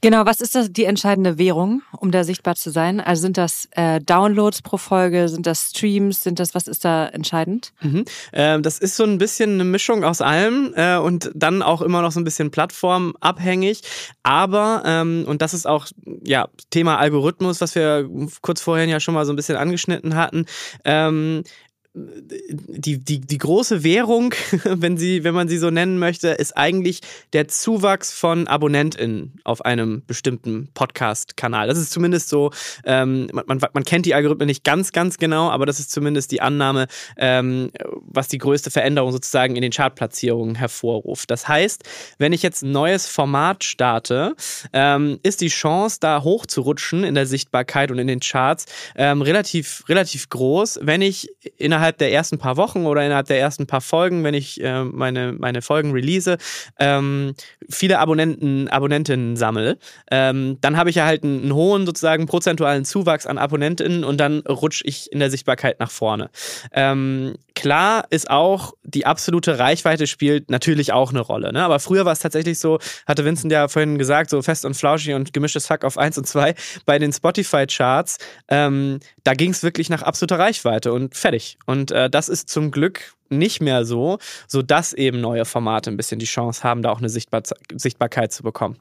Genau, 0.00 0.26
was 0.26 0.40
ist 0.40 0.54
das 0.54 0.72
die 0.72 0.84
entscheidende 0.84 1.38
Währung, 1.38 1.82
um 1.98 2.10
da 2.10 2.24
sichtbar 2.24 2.54
zu 2.56 2.70
sein? 2.70 3.00
Also 3.00 3.22
sind 3.22 3.38
das 3.38 3.68
äh, 3.72 4.00
Downloads 4.00 4.62
pro 4.62 4.76
Folge, 4.76 5.28
sind 5.28 5.46
das 5.46 5.70
Streams, 5.70 6.22
sind 6.22 6.38
das, 6.38 6.54
was 6.54 6.66
ist 6.66 6.84
da 6.84 7.06
entscheidend? 7.06 7.72
Mhm. 7.80 8.04
Äh, 8.32 8.60
das 8.60 8.78
ist 8.78 8.96
so 8.96 9.04
ein 9.04 9.18
bisschen 9.18 9.54
eine 9.54 9.64
Mischung 9.64 10.04
aus 10.04 10.20
allem 10.20 10.72
äh, 10.76 10.96
und 10.96 11.30
dann 11.34 11.62
auch 11.62 11.82
immer 11.82 12.02
noch 12.02 12.12
so 12.12 12.20
ein 12.20 12.24
bisschen 12.24 12.50
plattformabhängig. 12.50 13.82
Aber, 14.22 14.82
ähm, 14.84 15.24
und 15.26 15.42
das 15.42 15.54
ist 15.54 15.66
auch 15.66 15.86
ja 16.24 16.48
Thema 16.70 16.98
Algorithmus, 16.98 17.60
was 17.60 17.74
wir 17.74 18.08
kurz 18.40 18.60
vorhin 18.60 18.88
ja 18.88 19.00
schon 19.00 19.14
mal 19.14 19.26
so 19.26 19.32
ein 19.32 19.36
bisschen 19.36 19.56
angeschnitten 19.56 20.14
hatten, 20.14 20.46
ähm, 20.84 21.44
die, 21.94 22.98
die, 22.98 23.20
die 23.20 23.38
große 23.38 23.84
Währung, 23.84 24.34
wenn, 24.64 24.96
sie, 24.96 25.24
wenn 25.24 25.34
man 25.34 25.48
sie 25.48 25.58
so 25.58 25.70
nennen 25.70 25.98
möchte, 25.98 26.28
ist 26.28 26.56
eigentlich 26.56 27.00
der 27.34 27.48
Zuwachs 27.48 28.12
von 28.12 28.48
AbonnentInnen 28.48 29.40
auf 29.44 29.64
einem 29.64 30.02
bestimmten 30.06 30.68
Podcast-Kanal. 30.72 31.68
Das 31.68 31.76
ist 31.76 31.92
zumindest 31.92 32.30
so, 32.30 32.50
ähm, 32.84 33.28
man, 33.32 33.60
man 33.60 33.84
kennt 33.84 34.06
die 34.06 34.14
Algorithmen 34.14 34.46
nicht 34.46 34.64
ganz, 34.64 34.92
ganz 34.92 35.18
genau, 35.18 35.50
aber 35.50 35.66
das 35.66 35.80
ist 35.80 35.90
zumindest 35.90 36.32
die 36.32 36.40
Annahme, 36.40 36.86
ähm, 37.18 37.70
was 38.00 38.28
die 38.28 38.38
größte 38.38 38.70
Veränderung 38.70 39.12
sozusagen 39.12 39.56
in 39.56 39.62
den 39.62 39.72
Chartplatzierungen 39.72 40.54
hervorruft. 40.54 41.30
Das 41.30 41.46
heißt, 41.46 41.84
wenn 42.16 42.32
ich 42.32 42.42
jetzt 42.42 42.62
ein 42.62 42.72
neues 42.72 43.06
Format 43.06 43.64
starte, 43.64 44.34
ähm, 44.72 45.18
ist 45.22 45.42
die 45.42 45.48
Chance, 45.48 45.98
da 46.00 46.22
hochzurutschen 46.22 47.04
in 47.04 47.14
der 47.14 47.26
Sichtbarkeit 47.26 47.90
und 47.90 47.98
in 47.98 48.06
den 48.06 48.20
Charts 48.20 48.64
ähm, 48.96 49.20
relativ, 49.20 49.84
relativ 49.88 50.30
groß, 50.30 50.80
wenn 50.82 51.02
ich 51.02 51.28
innerhalb 51.58 51.81
innerhalb 51.82 51.98
der 51.98 52.12
ersten 52.12 52.38
paar 52.38 52.56
Wochen 52.56 52.86
oder 52.86 53.04
innerhalb 53.04 53.26
der 53.26 53.40
ersten 53.40 53.66
paar 53.66 53.80
Folgen, 53.80 54.22
wenn 54.22 54.34
ich 54.34 54.62
äh, 54.62 54.84
meine, 54.84 55.32
meine 55.32 55.62
Folgen 55.62 55.90
release, 55.90 56.38
ähm, 56.78 57.34
viele 57.68 57.98
Abonnenten, 57.98 58.68
Abonnentinnen 58.68 59.36
sammle, 59.36 59.78
ähm, 60.08 60.58
dann 60.60 60.76
habe 60.76 60.90
ich 60.90 60.96
ja 60.96 61.06
halt 61.06 61.24
einen, 61.24 61.42
einen, 61.42 61.54
hohen 61.54 61.84
sozusagen 61.84 62.26
prozentualen 62.26 62.84
Zuwachs 62.84 63.26
an 63.26 63.36
Abonnentinnen 63.36 64.04
und 64.04 64.18
dann 64.18 64.40
rutsche 64.48 64.84
ich 64.86 65.10
in 65.10 65.18
der 65.18 65.28
Sichtbarkeit 65.28 65.80
nach 65.80 65.90
vorne. 65.90 66.30
Ähm, 66.72 67.34
klar 67.62 68.06
ist 68.10 68.28
auch, 68.28 68.72
die 68.82 69.06
absolute 69.06 69.60
Reichweite 69.60 70.08
spielt 70.08 70.50
natürlich 70.50 70.92
auch 70.92 71.10
eine 71.10 71.20
Rolle. 71.20 71.52
Ne? 71.52 71.62
Aber 71.62 71.78
früher 71.78 72.04
war 72.04 72.12
es 72.12 72.18
tatsächlich 72.18 72.58
so, 72.58 72.80
hatte 73.06 73.24
Vincent 73.24 73.52
ja 73.52 73.68
vorhin 73.68 73.98
gesagt, 73.98 74.30
so 74.30 74.42
fest 74.42 74.64
und 74.64 74.74
flauschig 74.74 75.14
und 75.14 75.32
gemischtes 75.32 75.68
Fuck 75.68 75.84
auf 75.84 75.96
1 75.96 76.18
und 76.18 76.26
2 76.26 76.56
bei 76.86 76.98
den 76.98 77.12
Spotify-Charts. 77.12 78.18
Ähm, 78.48 78.98
da 79.22 79.34
ging 79.34 79.52
es 79.52 79.62
wirklich 79.62 79.90
nach 79.90 80.02
absoluter 80.02 80.40
Reichweite 80.40 80.92
und 80.92 81.14
fertig. 81.14 81.56
Und 81.64 81.92
äh, 81.92 82.10
das 82.10 82.28
ist 82.28 82.48
zum 82.48 82.72
Glück 82.72 83.14
nicht 83.28 83.62
mehr 83.62 83.84
so, 83.84 84.18
sodass 84.48 84.92
eben 84.92 85.20
neue 85.20 85.44
Formate 85.44 85.88
ein 85.88 85.96
bisschen 85.96 86.18
die 86.18 86.26
Chance 86.26 86.64
haben, 86.64 86.82
da 86.82 86.90
auch 86.90 86.98
eine 86.98 87.10
Sichtbar 87.10 87.42
Sichtbarkeit 87.72 88.32
zu 88.32 88.42
bekommen. 88.42 88.76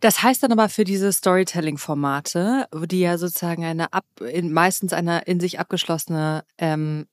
Das 0.00 0.24
heißt 0.24 0.42
dann 0.42 0.50
aber 0.50 0.68
für 0.68 0.82
diese 0.82 1.12
Storytelling-Formate, 1.12 2.66
die 2.86 2.98
ja 2.98 3.16
sozusagen 3.16 3.64
eine 3.64 3.92
ab, 3.92 4.06
in, 4.20 4.52
meistens 4.52 4.92
eine 4.92 5.20
in 5.26 5.38
sich 5.38 5.60
abgeschlossene 5.60 6.42
ähm, 6.58 7.06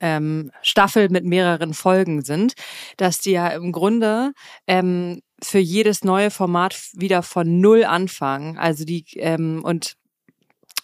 ähm, 0.00 0.50
Staffel 0.62 1.08
mit 1.08 1.24
mehreren 1.24 1.74
Folgen 1.74 2.22
sind, 2.22 2.54
dass 2.96 3.20
die 3.20 3.32
ja 3.32 3.48
im 3.48 3.72
Grunde 3.72 4.32
ähm, 4.66 5.22
für 5.42 5.58
jedes 5.58 6.04
neue 6.04 6.30
Format 6.30 6.76
wieder 6.94 7.22
von 7.22 7.60
null 7.60 7.84
anfangen. 7.84 8.58
Also 8.58 8.84
die 8.84 9.04
ähm, 9.16 9.62
und 9.64 9.96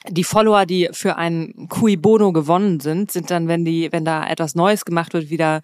die 0.08 0.24
Follower, 0.24 0.64
die 0.64 0.88
für 0.92 1.16
ein 1.16 1.66
Cui 1.68 1.96
Bono 1.96 2.32
gewonnen 2.32 2.80
sind, 2.80 3.10
sind 3.10 3.30
dann, 3.30 3.48
wenn 3.48 3.64
die, 3.64 3.90
wenn 3.92 4.04
da 4.04 4.26
etwas 4.26 4.54
Neues 4.54 4.84
gemacht 4.84 5.12
wird, 5.12 5.28
wieder 5.28 5.60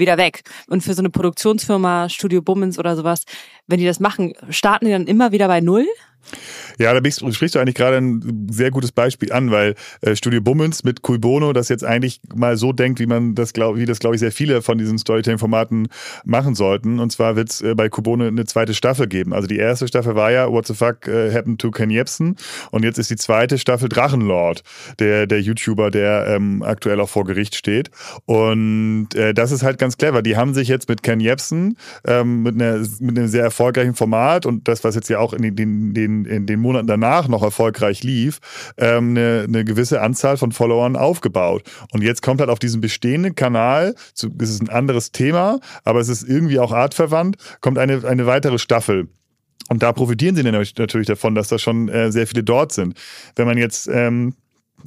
wieder 0.00 0.16
weg. 0.16 0.42
Und 0.66 0.82
für 0.82 0.94
so 0.94 1.02
eine 1.02 1.10
Produktionsfirma, 1.10 2.08
Studio 2.08 2.42
Bummens 2.42 2.78
oder 2.78 2.96
sowas, 2.96 3.24
wenn 3.68 3.78
die 3.78 3.86
das 3.86 4.00
machen, 4.00 4.32
starten 4.48 4.86
die 4.86 4.90
dann 4.90 5.06
immer 5.06 5.30
wieder 5.30 5.46
bei 5.46 5.60
Null? 5.60 5.86
Ja, 6.78 6.98
da 6.98 7.10
sprichst 7.10 7.54
du 7.54 7.58
eigentlich 7.58 7.74
gerade 7.74 7.96
ein 7.98 8.48
sehr 8.50 8.70
gutes 8.70 8.92
Beispiel 8.92 9.32
an, 9.32 9.50
weil 9.50 9.74
äh, 10.00 10.16
Studio 10.16 10.40
Bummens 10.40 10.84
mit 10.84 11.02
Bono 11.02 11.52
das 11.52 11.68
jetzt 11.68 11.84
eigentlich 11.84 12.20
mal 12.34 12.56
so 12.56 12.72
denkt, 12.72 13.00
wie 13.00 13.06
man 13.06 13.34
das 13.34 13.52
glaub, 13.52 13.76
wie 13.76 13.84
das 13.84 13.98
glaube 13.98 14.16
ich 14.16 14.20
sehr 14.20 14.32
viele 14.32 14.62
von 14.62 14.78
diesen 14.78 14.98
Storytelling-Formaten 14.98 15.88
machen 16.24 16.54
sollten. 16.54 17.00
Und 17.00 17.10
zwar 17.12 17.36
wird 17.36 17.50
es 17.50 17.60
äh, 17.60 17.74
bei 17.74 17.88
Bono 17.88 18.26
eine 18.26 18.46
zweite 18.46 18.74
Staffel 18.74 19.08
geben. 19.08 19.34
Also 19.34 19.46
die 19.46 19.58
erste 19.58 19.86
Staffel 19.88 20.14
war 20.14 20.30
ja 20.30 20.50
What 20.50 20.66
the 20.66 20.74
fuck 20.74 21.06
äh, 21.06 21.32
happened 21.32 21.60
to 21.60 21.70
Ken 21.70 21.90
Jebsen 21.90 22.36
und 22.70 22.84
jetzt 22.84 22.98
ist 22.98 23.10
die 23.10 23.16
zweite 23.16 23.58
Staffel 23.58 23.88
Drachenlord, 23.88 24.62
der 24.98 25.26
der 25.26 25.40
YouTuber, 25.40 25.90
der 25.90 26.26
ähm, 26.28 26.62
aktuell 26.62 27.00
auch 27.00 27.08
vor 27.08 27.24
Gericht 27.24 27.54
steht. 27.54 27.90
Und 28.26 29.14
äh, 29.14 29.34
das 29.34 29.52
ist 29.52 29.62
halt 29.62 29.78
ganz 29.78 29.98
clever. 29.98 30.22
Die 30.22 30.36
haben 30.36 30.54
sich 30.54 30.68
jetzt 30.68 30.88
mit 30.88 31.02
Ken 31.02 31.20
Jebsen 31.20 31.76
ähm, 32.06 32.42
mit, 32.42 32.54
einer, 32.54 32.78
mit 33.00 33.18
einem 33.18 33.28
sehr 33.28 33.42
erfolgreichen 33.42 33.94
Format 33.94 34.46
und 34.46 34.68
das, 34.68 34.84
was 34.84 34.94
jetzt 34.94 35.08
ja 35.08 35.18
auch 35.18 35.32
in 35.32 35.54
den, 35.54 35.94
den 35.94 36.09
den, 36.24 36.24
in 36.24 36.46
den 36.46 36.60
Monaten 36.60 36.86
danach 36.86 37.28
noch 37.28 37.42
erfolgreich 37.42 38.02
lief, 38.02 38.40
ähm, 38.76 39.10
eine, 39.10 39.44
eine 39.46 39.64
gewisse 39.64 40.00
Anzahl 40.00 40.36
von 40.36 40.52
Followern 40.52 40.96
aufgebaut. 40.96 41.62
Und 41.92 42.02
jetzt 42.02 42.22
kommt 42.22 42.40
halt 42.40 42.50
auf 42.50 42.58
diesen 42.58 42.80
bestehenden 42.80 43.34
Kanal, 43.34 43.94
zu, 44.14 44.28
es 44.38 44.50
ist 44.50 44.62
ein 44.62 44.68
anderes 44.68 45.12
Thema, 45.12 45.60
aber 45.84 46.00
es 46.00 46.08
ist 46.08 46.22
irgendwie 46.22 46.58
auch 46.58 46.72
artverwandt, 46.72 47.36
kommt 47.60 47.78
eine, 47.78 48.04
eine 48.06 48.26
weitere 48.26 48.58
Staffel. 48.58 49.08
Und 49.68 49.82
da 49.84 49.92
profitieren 49.92 50.34
sie 50.34 50.42
natürlich 50.42 51.06
davon, 51.06 51.34
dass 51.36 51.48
da 51.48 51.58
schon 51.58 51.88
äh, 51.88 52.10
sehr 52.10 52.26
viele 52.26 52.42
dort 52.42 52.72
sind. 52.72 52.94
Wenn 53.36 53.46
man 53.46 53.56
jetzt 53.56 53.88
ähm, 53.92 54.34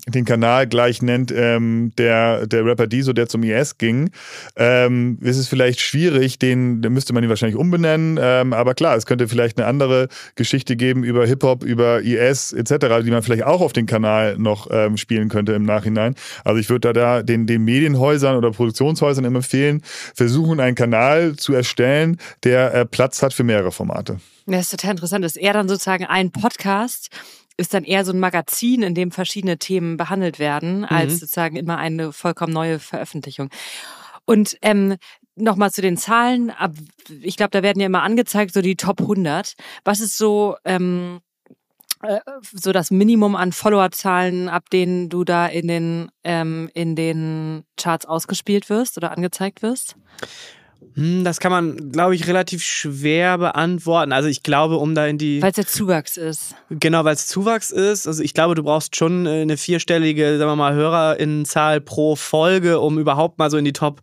den 0.07 0.25
Kanal 0.25 0.67
gleich 0.67 1.01
nennt, 1.01 1.31
ähm, 1.31 1.91
der, 1.97 2.47
der 2.47 2.65
Rapper 2.65 2.87
Diso, 2.87 3.13
der 3.13 3.27
zum 3.27 3.43
IS 3.43 3.77
ging, 3.77 4.09
ähm, 4.55 5.17
ist 5.21 5.37
es 5.37 5.47
vielleicht 5.47 5.79
schwierig, 5.79 6.39
den, 6.39 6.81
den 6.81 6.93
müsste 6.93 7.13
man 7.13 7.23
ihn 7.23 7.29
wahrscheinlich 7.29 7.57
umbenennen, 7.57 8.19
ähm, 8.21 8.53
aber 8.53 8.73
klar, 8.73 8.95
es 8.95 9.05
könnte 9.05 9.27
vielleicht 9.27 9.57
eine 9.57 9.67
andere 9.67 10.07
Geschichte 10.35 10.75
geben 10.75 11.03
über 11.03 11.25
Hip-Hop, 11.25 11.63
über 11.63 12.01
IS 12.01 12.53
etc., 12.53 13.03
die 13.03 13.11
man 13.11 13.21
vielleicht 13.21 13.43
auch 13.43 13.61
auf 13.61 13.73
den 13.73 13.85
Kanal 13.85 14.37
noch 14.37 14.67
ähm, 14.71 14.97
spielen 14.97 15.29
könnte 15.29 15.53
im 15.53 15.63
Nachhinein. 15.63 16.15
Also 16.43 16.59
ich 16.59 16.69
würde 16.69 16.93
da, 16.93 16.93
da 16.93 17.23
den, 17.23 17.45
den 17.45 17.63
Medienhäusern 17.63 18.35
oder 18.35 18.51
Produktionshäusern 18.51 19.25
immer 19.25 19.43
empfehlen, 19.43 19.81
versuchen 20.15 20.59
einen 20.59 20.75
Kanal 20.75 21.35
zu 21.35 21.53
erstellen, 21.53 22.17
der 22.43 22.73
äh, 22.73 22.85
Platz 22.85 23.21
hat 23.21 23.33
für 23.33 23.43
mehrere 23.43 23.71
Formate. 23.71 24.19
Das 24.45 24.61
ist 24.61 24.71
total 24.71 24.91
interessant. 24.91 25.23
Das 25.23 25.35
ist 25.35 25.41
eher 25.41 25.53
dann 25.53 25.69
sozusagen 25.69 26.05
ein 26.05 26.31
Podcast, 26.31 27.09
ist 27.57 27.73
dann 27.73 27.83
eher 27.83 28.05
so 28.05 28.11
ein 28.11 28.19
Magazin, 28.19 28.83
in 28.83 28.95
dem 28.95 29.11
verschiedene 29.11 29.57
Themen 29.57 29.97
behandelt 29.97 30.39
werden, 30.39 30.79
mhm. 30.79 30.85
als 30.85 31.19
sozusagen 31.19 31.55
immer 31.55 31.77
eine 31.77 32.11
vollkommen 32.11 32.53
neue 32.53 32.79
Veröffentlichung. 32.79 33.49
Und 34.25 34.57
ähm, 34.61 34.95
nochmal 35.35 35.71
zu 35.71 35.81
den 35.81 35.97
Zahlen. 35.97 36.51
Ich 37.21 37.37
glaube, 37.37 37.51
da 37.51 37.63
werden 37.63 37.79
ja 37.79 37.87
immer 37.87 38.03
angezeigt, 38.03 38.53
so 38.53 38.61
die 38.61 38.75
Top 38.75 39.01
100. 39.01 39.53
Was 39.83 39.99
ist 39.99 40.17
so, 40.17 40.55
ähm, 40.65 41.19
äh, 42.01 42.19
so 42.51 42.71
das 42.71 42.91
Minimum 42.91 43.35
an 43.35 43.51
Followerzahlen, 43.51 44.49
ab 44.49 44.69
denen 44.69 45.09
du 45.09 45.23
da 45.23 45.47
in 45.47 45.67
den, 45.67 46.11
ähm, 46.23 46.69
in 46.73 46.95
den 46.95 47.63
Charts 47.77 48.05
ausgespielt 48.05 48.69
wirst 48.69 48.97
oder 48.97 49.11
angezeigt 49.11 49.61
wirst? 49.61 49.95
Hm, 50.95 51.23
das 51.23 51.39
kann 51.39 51.51
man, 51.51 51.91
glaube 51.91 52.15
ich, 52.15 52.27
relativ 52.27 52.63
schwer 52.63 53.37
beantworten. 53.37 54.11
Also 54.11 54.29
ich 54.29 54.43
glaube, 54.43 54.77
um 54.77 54.95
da 54.95 55.05
in 55.05 55.17
die... 55.17 55.41
Weil 55.41 55.49
es 55.49 55.55
der 55.55 55.67
Zuwachs 55.67 56.17
ist. 56.17 56.55
Genau, 56.69 57.03
weil 57.03 57.15
es 57.15 57.27
Zuwachs 57.27 57.71
ist. 57.71 58.07
Also 58.07 58.23
ich 58.23 58.33
glaube, 58.33 58.55
du 58.55 58.63
brauchst 58.63 58.95
schon 58.95 59.25
äh, 59.25 59.41
eine 59.41 59.57
vierstellige, 59.57 60.37
sagen 60.37 60.51
wir 60.51 60.55
mal, 60.55 60.73
Hörerinnenzahl 60.73 61.81
pro 61.81 62.15
Folge, 62.15 62.79
um 62.79 62.99
überhaupt 62.99 63.39
mal 63.39 63.49
so 63.49 63.57
in 63.57 63.65
die 63.65 63.73
Top 63.73 64.01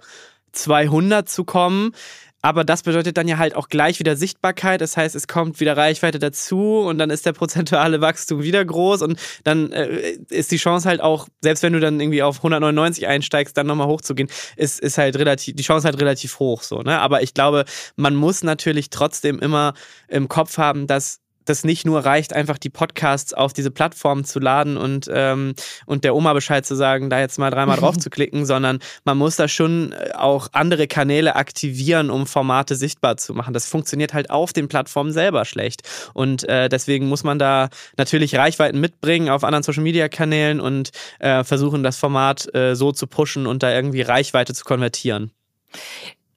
200 0.53 1.29
zu 1.29 1.45
kommen. 1.45 1.93
Aber 2.42 2.64
das 2.64 2.82
bedeutet 2.82 3.16
dann 3.16 3.28
ja 3.28 3.38
halt 3.38 3.54
auch 3.54 3.68
gleich 3.68 3.99
wieder 3.99 4.16
Sichtbarkeit. 4.16 4.80
Das 4.80 4.97
heißt, 4.97 5.14
es 5.14 5.28
kommt 5.28 5.61
wieder 5.61 5.76
Reichweite 5.76 6.18
dazu 6.18 6.78
und 6.78 6.99
dann 6.99 7.11
ist 7.11 7.26
der 7.26 7.32
prozentuale 7.32 8.00
Wachstum 8.00 8.42
wieder 8.42 8.64
groß 8.64 9.02
und 9.02 9.18
dann 9.44 9.73
äh, 9.73 10.18
ist 10.30 10.50
die 10.50 10.56
Chance 10.56 10.88
halt 10.88 11.00
auch, 11.00 11.28
selbst 11.40 11.62
wenn 11.62 11.73
du 11.73 11.80
dann 11.80 12.00
irgendwie 12.00 12.23
auf 12.23 12.38
199 12.38 13.06
einsteigst, 13.06 13.56
dann 13.56 13.66
nochmal 13.66 13.88
hochzugehen, 13.88 14.30
ist, 14.56 14.80
ist 14.80 14.99
halt 14.99 15.16
relativ, 15.16 15.56
die 15.56 15.62
Chance 15.62 15.87
halt 15.87 16.00
relativ 16.00 16.38
hoch 16.38 16.62
so, 16.62 16.82
ne? 16.82 16.99
Aber 17.00 17.23
ich 17.23 17.35
glaube, 17.35 17.64
man 17.97 18.14
muss 18.14 18.42
natürlich 18.42 18.90
trotzdem 18.90 19.38
immer 19.38 19.75
im 20.09 20.28
Kopf 20.28 20.59
haben, 20.59 20.87
dass 20.87 21.20
das 21.50 21.64
nicht 21.64 21.85
nur 21.85 22.04
reicht, 22.04 22.33
einfach 22.33 22.57
die 22.57 22.71
Podcasts 22.71 23.35
auf 23.35 23.52
diese 23.52 23.71
Plattform 23.71 24.25
zu 24.25 24.38
laden 24.38 24.76
und, 24.76 25.11
ähm, 25.12 25.54
und 25.85 26.04
der 26.04 26.14
Oma 26.14 26.33
Bescheid 26.33 26.64
zu 26.64 26.75
sagen, 26.75 27.11
da 27.11 27.21
jetzt 27.21 27.38
mal 27.38 27.50
dreimal 27.50 27.76
drauf 27.76 27.99
zu 27.99 28.09
klicken, 28.09 28.47
sondern 28.47 28.78
man 29.04 29.19
muss 29.19 29.37
da 29.37 29.49
schon 29.49 29.92
äh, 29.92 30.12
auch 30.14 30.49
andere 30.52 30.87
Kanäle 30.87 31.37
aktivieren, 31.37 32.11
um 32.11 32.26
Formate 32.26 32.76
sichtbar 32.76 33.16
zu 33.16 33.35
machen. 33.35 33.52
Das 33.52 33.66
funktioniert 33.66 34.14
halt 34.14 34.30
auf 34.30 34.52
den 34.52 34.69
Plattformen 34.69 35.12
selber 35.12 35.45
schlecht. 35.45 35.83
Und 36.14 36.49
äh, 36.49 36.69
deswegen 36.69 37.09
muss 37.09 37.25
man 37.25 37.38
da 37.38 37.69
natürlich 37.97 38.37
Reichweiten 38.37 38.80
mitbringen 38.80 39.28
auf 39.28 39.45
anderen 39.45 39.64
Social 39.64 39.83
Media 39.83 40.09
Kanälen 40.09 40.61
und 40.61 40.90
äh, 41.19 41.45
versuchen, 41.45 41.83
das 41.83 41.97
Format 41.97 42.52
äh, 42.54 42.75
so 42.75 42.92
zu 42.92 43.07
pushen 43.07 43.47
und 43.47 43.62
da 43.62 43.75
irgendwie 43.75 44.02
Reichweite 44.02 44.54
zu 44.54 44.64
konvertieren 44.64 45.33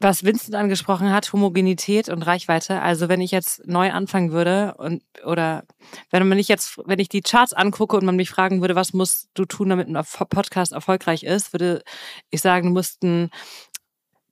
was 0.03 0.23
Vincent 0.23 0.55
angesprochen 0.55 1.11
hat, 1.11 1.31
Homogenität 1.33 2.09
und 2.09 2.21
Reichweite. 2.23 2.81
Also 2.81 3.09
wenn 3.09 3.21
ich 3.21 3.31
jetzt 3.31 3.65
neu 3.65 3.91
anfangen 3.91 4.31
würde 4.31 4.75
und 4.77 5.01
oder 5.25 5.63
wenn 6.11 6.27
man 6.27 6.37
nicht 6.37 6.49
jetzt, 6.49 6.77
wenn 6.85 6.99
ich 6.99 7.09
die 7.09 7.21
Charts 7.21 7.53
angucke 7.53 7.97
und 7.97 8.05
man 8.05 8.15
mich 8.15 8.29
fragen 8.29 8.61
würde, 8.61 8.75
was 8.75 8.93
musst 8.93 9.29
du 9.33 9.45
tun, 9.45 9.69
damit 9.69 9.87
ein 9.87 10.03
Podcast 10.29 10.73
erfolgreich 10.73 11.23
ist, 11.23 11.53
würde 11.53 11.83
ich 12.29 12.41
sagen, 12.41 12.67
du 12.67 12.73
musst 12.73 13.03
ein 13.03 13.29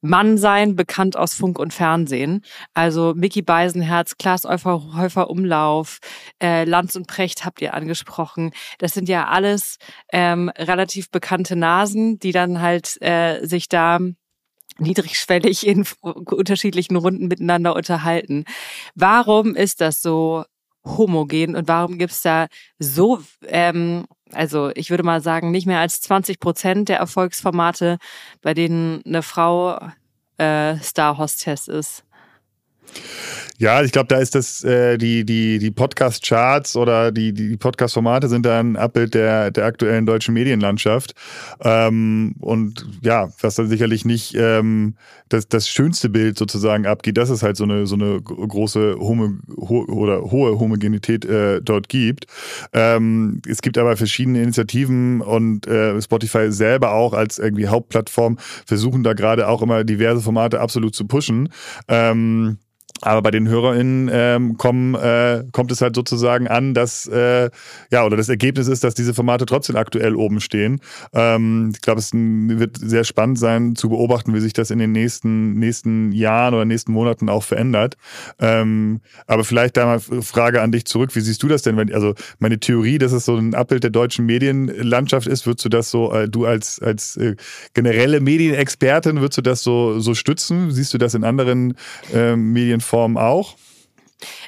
Mann 0.01 0.37
sein, 0.37 0.75
bekannt 0.75 1.15
aus 1.15 1.35
Funk 1.35 1.59
und 1.59 1.73
Fernsehen. 1.73 2.43
Also 2.73 3.13
Mickey 3.15 3.43
Beisenherz, 3.43 4.17
Klaas 4.17 4.45
Häufer 4.45 5.29
Umlauf, 5.29 5.99
äh, 6.41 6.65
Lanz 6.65 6.95
und 6.95 7.07
Precht 7.07 7.45
habt 7.45 7.61
ihr 7.61 7.75
angesprochen. 7.75 8.51
Das 8.79 8.93
sind 8.93 9.07
ja 9.07 9.27
alles 9.27 9.77
ähm, 10.11 10.49
relativ 10.57 11.11
bekannte 11.11 11.55
Nasen, 11.55 12.17
die 12.19 12.31
dann 12.31 12.61
halt 12.61 12.99
äh, 13.01 13.45
sich 13.45 13.69
da 13.69 13.99
niedrigschwellig 14.79 15.65
in 15.67 15.85
unterschiedlichen 16.01 16.95
Runden 16.95 17.27
miteinander 17.27 17.75
unterhalten. 17.75 18.45
Warum 18.95 19.55
ist 19.55 19.81
das 19.81 20.01
so 20.01 20.45
homogen 20.85 21.55
und 21.55 21.67
warum 21.67 21.97
gibt 21.97 22.11
es 22.11 22.21
da 22.21 22.47
so, 22.79 23.21
ähm, 23.47 24.05
also 24.31 24.71
ich 24.75 24.89
würde 24.89 25.03
mal 25.03 25.21
sagen, 25.21 25.51
nicht 25.51 25.67
mehr 25.67 25.79
als 25.79 26.01
20 26.01 26.39
Prozent 26.39 26.89
der 26.89 26.97
Erfolgsformate, 26.97 27.97
bei 28.41 28.53
denen 28.53 29.01
eine 29.05 29.21
Frau 29.21 29.77
äh, 30.37 30.77
Star-Hostess 30.77 31.67
ist? 31.67 32.03
Ja, 33.61 33.83
ich 33.83 33.91
glaube, 33.91 34.07
da 34.07 34.17
ist 34.17 34.33
das, 34.33 34.63
äh, 34.63 34.97
die, 34.97 35.23
die, 35.23 35.59
die 35.59 35.69
Podcast-Charts 35.69 36.75
oder 36.75 37.11
die, 37.11 37.31
die 37.31 37.57
Podcast-Formate 37.57 38.27
sind 38.27 38.43
da 38.43 38.59
ein 38.59 38.75
Abbild 38.75 39.13
der, 39.13 39.51
der 39.51 39.65
aktuellen 39.65 40.07
deutschen 40.07 40.33
Medienlandschaft. 40.33 41.13
Ähm, 41.63 42.33
und 42.39 42.87
ja, 43.03 43.29
was 43.39 43.53
dann 43.53 43.67
sicherlich 43.67 44.03
nicht 44.03 44.33
ähm, 44.35 44.95
das, 45.29 45.47
das 45.47 45.69
schönste 45.69 46.09
Bild 46.09 46.39
sozusagen 46.39 46.87
abgeht, 46.87 47.17
dass 47.17 47.29
es 47.29 47.43
halt 47.43 47.55
so 47.55 47.63
eine, 47.65 47.85
so 47.85 47.93
eine 47.93 48.19
große 48.21 48.95
Homo 48.97 49.29
ho 49.55 49.85
oder 49.89 50.31
hohe 50.31 50.59
Homogenität 50.59 51.23
äh, 51.25 51.61
dort 51.61 51.87
gibt. 51.87 52.25
Ähm, 52.73 53.43
es 53.47 53.61
gibt 53.61 53.77
aber 53.77 53.95
verschiedene 53.95 54.41
Initiativen 54.41 55.21
und 55.21 55.67
äh, 55.67 56.01
Spotify 56.01 56.51
selber 56.51 56.93
auch 56.93 57.13
als 57.13 57.37
irgendwie 57.37 57.67
Hauptplattform 57.67 58.39
versuchen 58.65 59.03
da 59.03 59.13
gerade 59.13 59.47
auch 59.47 59.61
immer 59.61 59.83
diverse 59.83 60.21
Formate 60.21 60.59
absolut 60.59 60.95
zu 60.95 61.05
pushen. 61.05 61.49
Ähm, 61.87 62.57
aber 63.01 63.21
bei 63.21 63.31
den 63.31 63.47
HörerInnen 63.47 64.09
ähm, 64.11 64.57
kommen, 64.57 64.95
äh, 64.95 65.43
kommt 65.51 65.71
es 65.71 65.81
halt 65.81 65.95
sozusagen 65.95 66.47
an, 66.47 66.73
dass, 66.73 67.07
äh, 67.07 67.49
ja, 67.91 68.05
oder 68.05 68.17
das 68.17 68.29
Ergebnis 68.29 68.67
ist, 68.67 68.83
dass 68.83 68.93
diese 68.93 69.13
Formate 69.13 69.45
trotzdem 69.45 69.75
aktuell 69.75 70.15
oben 70.15 70.39
stehen. 70.39 70.81
Ähm, 71.13 71.71
ich 71.73 71.81
glaube, 71.81 71.99
es 71.99 72.11
wird 72.13 72.77
sehr 72.77 73.03
spannend 73.03 73.39
sein 73.39 73.75
zu 73.75 73.89
beobachten, 73.89 74.33
wie 74.33 74.39
sich 74.39 74.53
das 74.53 74.69
in 74.71 74.79
den 74.79 74.91
nächsten, 74.91 75.53
nächsten 75.53 76.11
Jahren 76.11 76.53
oder 76.53 76.65
nächsten 76.65 76.91
Monaten 76.91 77.29
auch 77.29 77.43
verändert. 77.43 77.97
Ähm, 78.39 79.01
aber 79.25 79.43
vielleicht 79.43 79.77
da 79.77 79.85
mal 79.85 79.99
Frage 79.99 80.61
an 80.61 80.71
dich 80.71 80.85
zurück. 80.85 81.15
Wie 81.15 81.21
siehst 81.21 81.41
du 81.41 81.47
das 81.47 81.61
denn? 81.61 81.77
Wenn, 81.77 81.93
also 81.93 82.13
meine 82.39 82.59
Theorie, 82.59 82.97
dass 82.97 83.13
es 83.13 83.25
so 83.25 83.35
ein 83.35 83.55
Abbild 83.55 83.83
der 83.83 83.91
deutschen 83.91 84.25
Medienlandschaft 84.25 85.27
ist, 85.27 85.45
würdest 85.47 85.65
du 85.65 85.69
das 85.69 85.89
so, 85.89 86.13
äh, 86.13 86.29
du 86.29 86.45
als, 86.45 86.79
als 86.79 87.17
äh, 87.17 87.35
generelle 87.73 88.19
Medienexpertin, 88.19 89.21
würdest 89.21 89.37
du 89.37 89.41
das 89.41 89.63
so, 89.63 89.99
so 89.99 90.13
stützen? 90.13 90.71
Siehst 90.71 90.93
du 90.93 90.97
das 90.97 91.13
in 91.13 91.23
anderen 91.23 91.75
äh, 92.13 92.35
Medien 92.35 92.80
Medienformen 92.81 93.17
auch? 93.17 93.55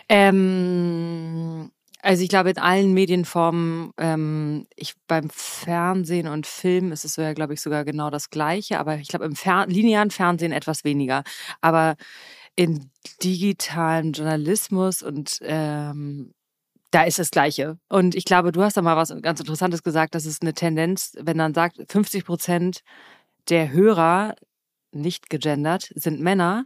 Ähm, 0.09 1.71
also 2.01 2.23
ich 2.23 2.29
glaube 2.29 2.51
in 2.51 2.57
allen 2.57 2.93
Medienformen, 2.93 3.91
ähm, 3.97 4.67
ich 4.75 4.95
beim 5.07 5.29
Fernsehen 5.29 6.27
und 6.27 6.47
Film 6.47 6.91
ist 6.91 7.05
es 7.05 7.15
ja, 7.15 7.33
glaube 7.33 7.53
ich, 7.53 7.61
sogar 7.61 7.85
genau 7.85 8.09
das 8.09 8.29
Gleiche, 8.29 8.79
aber 8.79 8.97
ich 8.97 9.07
glaube 9.07 9.25
im 9.25 9.35
Fer 9.35 9.65
linearen 9.67 10.11
Fernsehen 10.11 10.51
etwas 10.51 10.83
weniger. 10.83 11.23
Aber 11.61 11.95
in 12.55 12.91
digitalem 13.23 14.11
Journalismus 14.11 15.01
und 15.01 15.39
ähm, 15.41 16.33
da 16.91 17.03
ist 17.03 17.17
das 17.17 17.31
Gleiche. 17.31 17.79
Und 17.89 18.13
ich 18.13 18.25
glaube, 18.25 18.51
du 18.51 18.61
hast 18.61 18.77
da 18.77 18.83
mal 18.83 18.97
was 18.97 19.13
ganz 19.23 19.39
Interessantes 19.39 19.81
gesagt, 19.81 20.13
dass 20.13 20.25
es 20.25 20.41
eine 20.41 20.53
Tendenz, 20.53 21.15
wenn 21.19 21.37
man 21.37 21.53
sagt, 21.55 21.77
50 21.91 22.25
Prozent 22.25 22.81
der 23.49 23.71
Hörer 23.71 24.35
nicht 24.95 25.29
gegendert, 25.29 25.91
sind 25.95 26.21
Männer, 26.21 26.65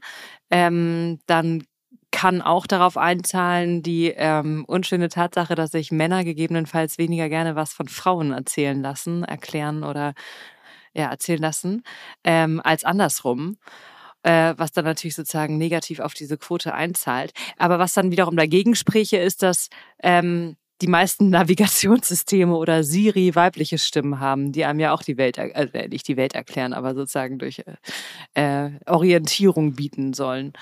ähm, 0.52 1.20
dann 1.28 1.64
kann 2.12 2.42
auch 2.42 2.68
darauf 2.68 2.98
einzahlen, 2.98 3.84
die 3.84 4.08
ähm, 4.16 4.66
unschöne 4.68 5.10
Tatsache, 5.10 5.56
dass 5.56 5.72
sich 5.72 5.92
Männer 5.92 6.24
gegebenenfalls 6.24 6.98
weniger 6.98 7.30
gerne 7.30 7.56
was 7.56 7.74
von 7.74 7.88
Frauen 7.88 8.32
erzählen 8.32 8.82
lassen, 8.82 9.24
erklären 9.24 9.84
oder 9.84 10.14
ja, 10.94 11.10
erzählen 11.12 11.42
lassen, 11.42 11.84
ähm, 12.24 12.62
als 12.64 12.84
andersrum. 12.84 13.58
Äh, 14.24 14.56
was 14.58 14.72
dann 14.72 14.86
natürlich 14.86 15.16
sozusagen 15.16 15.58
negativ 15.58 16.00
auf 16.00 16.14
diese 16.14 16.38
Quote 16.38 16.74
einzahlt. 16.74 17.34
Aber 17.58 17.78
was 17.80 17.94
dann 17.94 18.12
wiederum 18.12 18.36
dagegen 18.36 18.76
spräche, 18.76 19.18
ist, 19.18 19.44
dass 19.44 19.70
ähm, 20.02 20.58
die 20.82 20.88
meisten 20.88 21.30
Navigationssysteme 21.32 22.56
oder 22.56 22.84
Siri 22.84 23.36
weibliche 23.36 23.78
Stimmen 23.78 24.20
haben, 24.20 24.52
die 24.52 24.66
einem 24.66 24.80
ja 24.80 24.94
auch 24.94 25.04
die 25.04 25.18
Welt, 25.18 25.38
äh, 25.38 25.88
nicht 25.90 26.08
die 26.08 26.18
Welt 26.18 26.34
erklären, 26.34 26.74
aber 26.74 26.96
sozusagen 26.96 27.40
durch 27.40 27.64
äh, 28.34 28.70
Orientierung 28.86 29.74
bieten 29.74 30.14
sollen. 30.14 30.54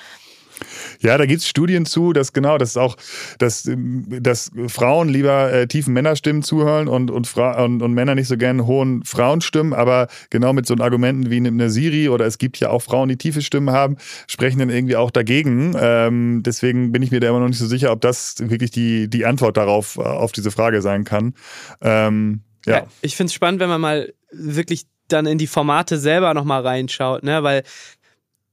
Ja, 1.01 1.17
da 1.17 1.25
gibt 1.25 1.41
es 1.41 1.47
Studien 1.47 1.85
zu, 1.85 2.13
dass 2.13 2.33
genau, 2.33 2.57
dass 2.57 2.77
auch, 2.77 2.95
dass, 3.39 3.67
dass 3.67 4.51
Frauen 4.67 5.09
lieber 5.09 5.51
äh, 5.51 5.67
tiefen 5.67 5.93
Männerstimmen 5.93 6.43
zuhören 6.43 6.87
und, 6.87 7.11
und, 7.11 7.35
und, 7.37 7.81
und 7.81 7.93
Männer 7.93 8.15
nicht 8.15 8.27
so 8.27 8.37
gerne 8.37 8.65
hohen 8.65 9.03
Frauenstimmen, 9.03 9.73
aber 9.73 10.07
genau 10.29 10.53
mit 10.53 10.65
so 10.65 10.75
Argumenten 10.75 11.29
wie 11.29 11.37
eine 11.37 11.69
Siri 11.69 12.09
oder 12.09 12.25
es 12.25 12.37
gibt 12.37 12.59
ja 12.59 12.69
auch 12.69 12.81
Frauen, 12.81 13.09
die 13.09 13.17
tiefe 13.17 13.41
Stimmen 13.41 13.71
haben, 13.71 13.97
sprechen 14.27 14.59
dann 14.59 14.69
irgendwie 14.69 14.95
auch 14.95 15.11
dagegen. 15.11 15.75
Ähm, 15.79 16.43
deswegen 16.43 16.91
bin 16.91 17.01
ich 17.01 17.11
mir 17.11 17.19
da 17.19 17.29
immer 17.29 17.39
noch 17.39 17.47
nicht 17.47 17.59
so 17.59 17.67
sicher, 17.67 17.91
ob 17.91 18.01
das 18.01 18.35
wirklich 18.39 18.71
die, 18.71 19.09
die 19.09 19.25
Antwort 19.25 19.57
darauf, 19.57 19.97
auf 19.97 20.31
diese 20.31 20.51
Frage 20.51 20.81
sein 20.81 21.03
kann. 21.03 21.33
Ähm, 21.81 22.41
ja. 22.65 22.79
ja. 22.79 22.87
Ich 23.01 23.15
finde 23.15 23.29
es 23.29 23.33
spannend, 23.33 23.59
wenn 23.59 23.69
man 23.69 23.81
mal 23.81 24.13
wirklich 24.31 24.85
dann 25.07 25.25
in 25.25 25.37
die 25.37 25.47
Formate 25.47 25.97
selber 25.97 26.33
nochmal 26.33 26.61
reinschaut, 26.61 27.23
ne? 27.23 27.43
Weil 27.43 27.63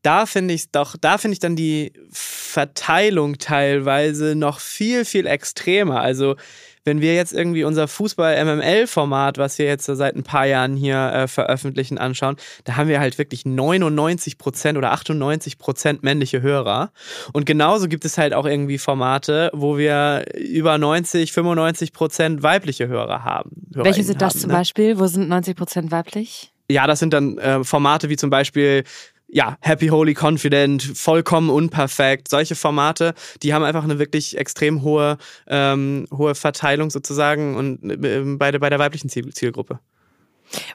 da 0.02 0.26
finde 0.26 0.54
ich 0.54 0.70
doch, 0.70 0.96
da 1.00 1.18
finde 1.18 1.34
ich 1.34 1.38
dann 1.38 1.56
die 1.56 1.92
Verteilung 2.10 3.38
teilweise 3.38 4.34
noch 4.34 4.60
viel, 4.60 5.04
viel 5.04 5.26
extremer. 5.26 6.00
Also 6.00 6.36
wenn 6.84 7.00
wir 7.00 7.14
jetzt 7.14 7.32
irgendwie 7.32 7.62
unser 7.62 7.86
Fußball-MML-Format, 7.86 9.38
was 9.38 9.58
wir 9.58 9.66
jetzt 9.66 9.86
seit 9.86 10.16
ein 10.16 10.24
paar 10.24 10.46
Jahren 10.46 10.76
hier 10.76 10.96
äh, 10.96 11.28
veröffentlichen, 11.28 11.98
anschauen, 11.98 12.36
da 12.64 12.76
haben 12.76 12.88
wir 12.88 12.98
halt 12.98 13.18
wirklich 13.18 13.44
99 13.46 14.38
Prozent 14.38 14.76
oder 14.76 14.90
98 14.90 15.58
Prozent 15.58 16.02
männliche 16.02 16.42
Hörer. 16.42 16.90
Und 17.32 17.46
genauso 17.46 17.86
gibt 17.86 18.04
es 18.04 18.18
halt 18.18 18.34
auch 18.34 18.46
irgendwie 18.46 18.78
Formate, 18.78 19.50
wo 19.54 19.78
wir 19.78 20.24
über 20.34 20.76
90, 20.76 21.32
95 21.32 21.92
Prozent 21.92 22.42
weibliche 22.42 22.88
Hörer 22.88 23.24
haben. 23.24 23.50
Welche 23.70 24.02
sind 24.02 24.20
das 24.20 24.34
haben, 24.34 24.40
zum 24.40 24.50
ne? 24.50 24.56
Beispiel? 24.56 24.98
Wo 24.98 25.06
sind 25.06 25.28
90 25.28 25.56
Prozent 25.56 25.92
weiblich? 25.92 26.52
Ja, 26.70 26.86
das 26.86 26.98
sind 27.00 27.12
dann 27.12 27.38
äh, 27.38 27.62
Formate 27.64 28.08
wie 28.08 28.16
zum 28.16 28.30
Beispiel 28.30 28.84
ja, 29.32 29.56
Happy, 29.60 29.88
Holy, 29.88 30.14
Confident, 30.14 30.82
vollkommen 30.82 31.48
unperfekt, 31.48 32.28
solche 32.28 32.54
Formate, 32.54 33.14
die 33.42 33.54
haben 33.54 33.64
einfach 33.64 33.82
eine 33.82 33.98
wirklich 33.98 34.36
extrem 34.36 34.82
hohe, 34.82 35.16
ähm, 35.46 36.06
hohe 36.12 36.34
Verteilung 36.34 36.90
sozusagen 36.90 37.56
und 37.56 37.82
äh, 37.82 38.20
bei, 38.36 38.50
der, 38.50 38.58
bei 38.58 38.68
der 38.68 38.78
weiblichen 38.78 39.08
Ziel, 39.08 39.32
Zielgruppe. 39.32 39.80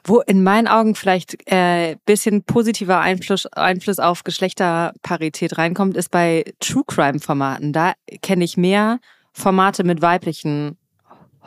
Wo 0.02 0.20
in 0.22 0.42
meinen 0.42 0.66
Augen 0.66 0.96
vielleicht 0.96 1.36
äh, 1.46 1.96
bisschen 2.04 2.42
positiver 2.42 2.98
Einfluss, 2.98 3.46
Einfluss 3.46 4.00
auf 4.00 4.24
Geschlechterparität 4.24 5.56
reinkommt, 5.56 5.96
ist 5.96 6.10
bei 6.10 6.44
True 6.58 6.82
Crime 6.84 7.20
Formaten. 7.20 7.72
Da 7.72 7.92
kenne 8.22 8.44
ich 8.44 8.56
mehr 8.56 8.98
Formate 9.32 9.84
mit 9.84 10.02
weiblichen 10.02 10.76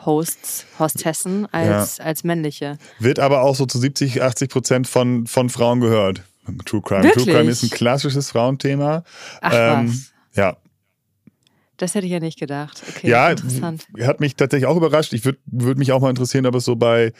Hosts, 0.06 0.64
Hostessen 0.78 1.46
als, 1.52 1.98
ja. 1.98 2.04
als 2.04 2.24
männliche. 2.24 2.78
Wird 2.98 3.18
aber 3.18 3.42
auch 3.42 3.54
so 3.54 3.66
zu 3.66 3.78
70, 3.78 4.22
80 4.22 4.48
Prozent 4.48 4.88
von, 4.88 5.26
von 5.26 5.50
Frauen 5.50 5.80
gehört. 5.80 6.22
True 6.64 6.82
Crime. 6.82 7.04
Wirklich? 7.04 7.24
True 7.24 7.34
Crime 7.34 7.50
ist 7.50 7.62
ein 7.62 7.70
klassisches 7.70 8.30
Frauenthema. 8.30 9.04
Ach 9.40 9.52
ähm, 9.54 9.88
was. 9.88 10.12
Ja. 10.34 10.56
Das 11.76 11.94
hätte 11.94 12.06
ich 12.06 12.12
ja 12.12 12.20
nicht 12.20 12.38
gedacht. 12.38 12.82
Okay, 12.88 13.08
ja, 13.08 13.30
interessant. 13.30 13.86
hat 14.02 14.20
mich 14.20 14.36
tatsächlich 14.36 14.66
auch 14.66 14.76
überrascht. 14.76 15.12
Ich 15.12 15.24
würde 15.24 15.38
würd 15.46 15.78
mich 15.78 15.92
auch 15.92 16.00
mal 16.00 16.10
interessieren, 16.10 16.46
ob 16.46 16.54
es 16.54 16.64
so 16.64 16.76
bei 16.76 17.12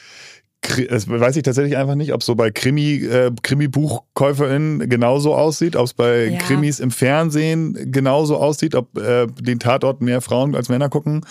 das 0.88 1.08
weiß 1.08 1.36
ich 1.36 1.42
tatsächlich 1.42 1.76
einfach 1.76 1.96
nicht, 1.96 2.12
ob 2.12 2.20
es 2.20 2.26
so 2.26 2.36
bei 2.36 2.50
Krimi, 2.50 3.04
äh, 3.04 3.32
Krimi-BuchkäuferInnen 3.42 4.88
genauso 4.88 5.34
aussieht, 5.34 5.74
ob 5.74 5.86
es 5.86 5.94
bei 5.94 6.26
ja. 6.26 6.38
Krimis 6.38 6.78
im 6.78 6.92
Fernsehen 6.92 7.90
genauso 7.90 8.36
aussieht, 8.36 8.74
ob 8.76 8.96
äh, 8.96 9.26
den 9.26 9.58
Tatort 9.58 10.00
mehr 10.00 10.20
Frauen 10.20 10.54
als 10.54 10.68
Männer 10.68 10.88
gucken. 10.88 11.26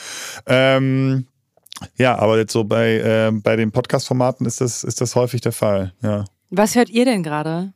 Ähm, 0.47 1.27
ja, 1.95 2.17
aber 2.19 2.37
jetzt 2.37 2.51
so 2.51 2.65
bei, 2.65 2.97
äh, 2.97 3.31
bei 3.31 3.55
den 3.55 3.71
Podcast-Formaten 3.71 4.45
ist 4.45 4.59
das, 4.59 4.83
ist 4.83 4.99
das 4.99 5.15
häufig 5.15 5.41
der 5.41 5.53
Fall, 5.53 5.93
ja. 6.03 6.25
Was 6.49 6.75
hört 6.75 6.89
ihr 6.89 7.05
denn 7.05 7.23
gerade? 7.23 7.73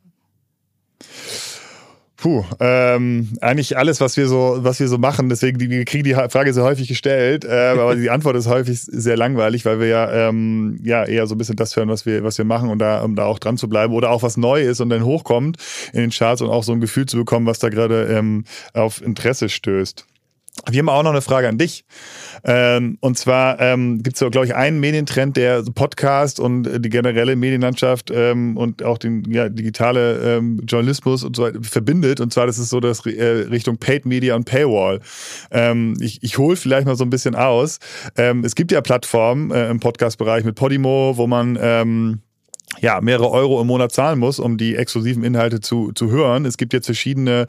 Puh, 2.18 2.44
ähm, 2.60 3.34
eigentlich 3.42 3.78
alles, 3.78 4.00
was 4.00 4.16
wir 4.18 4.28
so, 4.28 4.58
was 4.60 4.80
wir 4.80 4.88
so 4.88 4.98
machen. 4.98 5.30
Deswegen, 5.30 5.60
die, 5.60 5.70
wir 5.70 5.86
kriegen 5.86 6.06
die 6.06 6.14
Frage 6.14 6.54
sehr 6.54 6.64
häufig 6.64 6.88
gestellt, 6.88 7.46
äh, 7.46 7.74
aber 7.78 7.96
die 7.96 8.10
Antwort 8.10 8.36
ist 8.36 8.48
häufig 8.48 8.82
sehr 8.82 9.16
langweilig, 9.18 9.66
weil 9.66 9.80
wir 9.80 9.88
ja, 9.88 10.30
ähm, 10.30 10.80
ja 10.82 11.04
eher 11.04 11.28
so 11.28 11.36
ein 11.36 11.38
bisschen 11.38 11.58
das 11.58 11.76
hören, 11.76 11.90
was 11.90 12.06
wir, 12.06 12.24
was 12.24 12.38
wir 12.38 12.46
machen 12.46 12.70
und 12.70 12.80
da, 12.80 13.02
um 13.02 13.16
da 13.16 13.26
auch 13.26 13.38
dran 13.38 13.58
zu 13.58 13.68
bleiben 13.68 13.94
oder 13.94 14.10
auch 14.10 14.24
was 14.24 14.38
neu 14.38 14.62
ist 14.64 14.80
und 14.80 14.90
dann 14.90 15.04
hochkommt 15.04 15.58
in 15.94 16.00
den 16.00 16.10
Charts 16.10 16.42
und 16.42 16.50
auch 16.50 16.64
so 16.64 16.72
ein 16.72 16.80
Gefühl 16.80 17.06
zu 17.06 17.18
bekommen, 17.18 17.46
was 17.46 17.60
da 17.60 17.70
gerade 17.70 18.06
ähm, 18.06 18.46
auf 18.74 19.02
Interesse 19.02 19.50
stößt. 19.50 20.08
Wir 20.70 20.80
haben 20.80 20.90
auch 20.90 21.04
noch 21.04 21.12
eine 21.12 21.22
Frage 21.22 21.48
an 21.48 21.58
dich. 21.58 21.86
Ähm, 22.44 22.98
und 23.02 23.18
zwar 23.18 23.60
ähm, 23.60 24.04
gibt 24.04 24.22
es, 24.22 24.32
glaube 24.32 24.46
ich, 24.46 24.56
einen 24.56 24.80
Medientrend, 24.80 25.38
der 25.38 25.64
Podcast 25.64 26.40
und 26.40 26.64
die 26.64 26.90
generelle 26.90 27.36
Medienlandschaft 27.36 28.12
ähm, 28.12 28.56
und 28.58 28.84
auch 28.84 28.98
den 28.98 29.24
ja, 29.32 29.50
digitale 29.50 30.38
Journalismus 30.68 31.24
und 31.24 31.36
so 31.36 31.44
weiter 31.44 31.60
verbindet. 31.62 32.20
Und 32.20 32.34
zwar 32.34 32.48
das 32.48 32.60
ist 32.60 32.70
so 32.70 32.80
das 32.80 33.06
äh, 33.06 33.48
Richtung 33.50 33.78
Paid 33.78 34.06
Media 34.06 34.36
und 34.36 34.46
Paywall. 34.46 35.00
Ich 36.00 36.22
ich 36.22 36.38
hole 36.38 36.56
vielleicht 36.56 36.86
mal 36.86 36.96
so 36.96 37.04
ein 37.04 37.10
bisschen 37.10 37.36
aus. 37.36 37.80
Es 38.16 38.56
gibt 38.56 38.72
ja 38.72 38.82
Plattformen 38.82 39.52
äh, 39.52 39.70
im 39.70 39.80
Podcast-Bereich 39.80 40.44
mit 40.44 40.56
Podimo, 40.56 41.14
wo 41.16 41.28
man 41.28 42.22
ja, 42.82 43.02
mehrere 43.02 43.30
Euro 43.32 43.62
im 43.62 43.68
Monat 43.68 43.92
zahlen 43.92 44.20
muss, 44.20 44.40
um 44.40 44.58
die 44.58 44.76
exklusiven 44.76 45.24
Inhalte 45.24 45.60
zu, 45.62 45.92
zu 45.94 46.10
hören. 46.10 46.46
Es 46.46 46.58
gibt 46.58 46.74
jetzt 46.74 46.86
verschiedene 46.86 47.48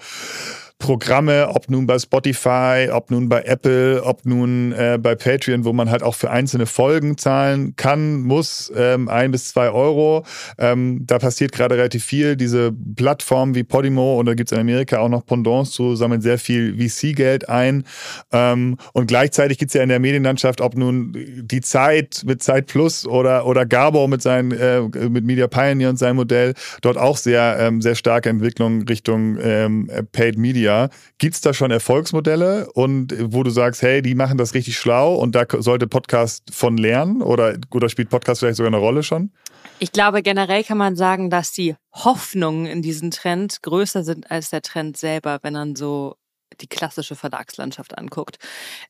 Programme, 0.79 1.49
ob 1.49 1.71
nun 1.71 1.87
bei 1.87 1.99
Spotify, 1.99 2.89
ob 2.93 3.11
nun 3.11 3.31
bei 3.31 3.43
Apple, 3.43 4.03
ob 4.05 4.27
nun 4.27 4.73
äh, 4.73 4.99
bei 5.01 5.15
Patreon, 5.15 5.65
wo 5.65 5.73
man 5.73 5.91
halt 5.91 6.03
auch 6.03 6.15
für 6.15 6.31
einzelne 6.31 6.67
Folgen 6.67 7.17
zahlen 7.17 7.75
kann, 7.77 8.21
muss, 8.21 8.71
ähm, 8.77 9.09
ein 9.09 9.31
bis 9.31 9.49
zwei 9.49 9.71
Euro. 9.71 10.25
Ähm, 10.59 11.03
da 11.07 11.19
passiert 11.19 11.53
gerade 11.53 11.77
relativ 11.77 12.05
viel. 12.05 12.37
Diese 12.37 12.73
Plattformen 12.95 13.55
wie 13.55 13.65
Podimo 13.65 14.21
und 14.21 14.27
da 14.27 14.35
gibt 14.35 14.53
es 14.53 14.57
in 14.57 14.61
Amerika 14.61 14.99
auch 14.99 15.09
noch 15.09 15.25
Pendants 15.25 15.71
zu, 15.71 15.97
sammeln 15.97 16.21
sehr 16.21 16.39
viel 16.39 16.77
VC-Geld 16.77 17.49
ein. 17.49 17.85
Ähm, 18.31 18.77
und 18.93 19.07
gleichzeitig 19.07 19.57
gibt 19.57 19.71
es 19.71 19.75
ja 19.75 19.83
in 19.83 19.89
der 19.89 19.99
Medienlandschaft, 19.99 20.61
ob 20.61 20.77
nun 20.77 21.17
die 21.41 21.63
Zeit 21.63 22.23
mit 22.27 22.43
Zeit 22.43 22.67
Plus 22.67 23.07
oder, 23.07 23.47
oder 23.47 23.65
Gabo 23.65 24.09
mit 24.09 24.21
seinen, 24.21 24.53
äh, 24.53 24.83
mit 25.09 25.25
Media 25.25 25.47
Pioneer 25.47 25.89
und 25.89 25.99
seinem 25.99 26.17
Modell, 26.17 26.53
dort 26.83 26.99
auch 26.99 27.17
sehr, 27.17 27.57
ähm, 27.61 27.81
sehr 27.81 27.95
starke 27.95 28.29
Entwicklung 28.29 28.83
Richtung 28.83 29.39
ähm, 29.41 29.91
Paid 30.13 30.37
Media 30.37 30.66
Media. 30.67 30.89
Gibt 31.19 31.35
es 31.35 31.41
da 31.41 31.55
schon 31.55 31.71
Erfolgsmodelle 31.71 32.71
und 32.73 33.15
wo 33.33 33.43
du 33.43 33.51
sagst, 33.51 33.83
hey, 33.83 34.03
die 34.03 34.15
machen 34.15 34.39
das 34.39 34.55
richtig 34.55 34.77
schlau 34.77 35.15
und 35.15 35.35
da 35.35 35.47
sollte 35.59 35.87
Podcast 35.87 36.53
von 36.53 36.77
lernen 36.77 37.23
oder, 37.23 37.57
oder 37.73 37.89
spielt 37.89 38.11
Podcast 38.11 38.41
vielleicht 38.41 38.57
sogar 38.57 38.69
eine 38.69 38.79
Rolle 38.79 39.03
schon? 39.03 39.31
Ich 39.79 39.93
glaube, 39.93 40.23
generell 40.23 40.65
kann 40.65 40.79
man 40.79 40.97
sagen, 40.97 41.31
dass 41.31 41.53
die 41.53 41.77
Hoffnungen 41.93 42.67
in 42.67 42.83
diesen 42.83 43.11
Trend 43.11 43.63
größer 43.63 44.05
sind 44.05 44.31
als 44.31 44.51
der 44.51 44.63
Trend 44.63 44.97
selber, 44.97 45.39
wenn 45.43 45.53
man 45.53 45.77
so 45.77 46.17
die 46.61 46.67
klassische 46.67 47.15
Verlagslandschaft 47.15 47.97
anguckt. 47.97 48.39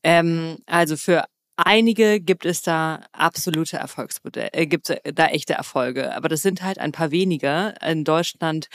Ähm, 0.03 0.57
also 0.65 0.95
für 0.95 1.25
einige 1.57 2.19
gibt 2.19 2.45
es 2.45 2.61
da 2.61 3.01
absolute 3.11 3.77
Erfolgsmodelle, 3.77 4.53
äh, 4.53 4.65
gibt 4.65 4.89
es 4.89 4.97
da 5.13 5.27
echte 5.27 5.53
Erfolge, 5.53 6.15
aber 6.15 6.29
das 6.29 6.41
sind 6.41 6.61
halt 6.61 6.79
ein 6.79 6.91
paar 6.91 7.11
weniger. 7.11 7.73
In 7.81 8.03
Deutschland 8.03 8.69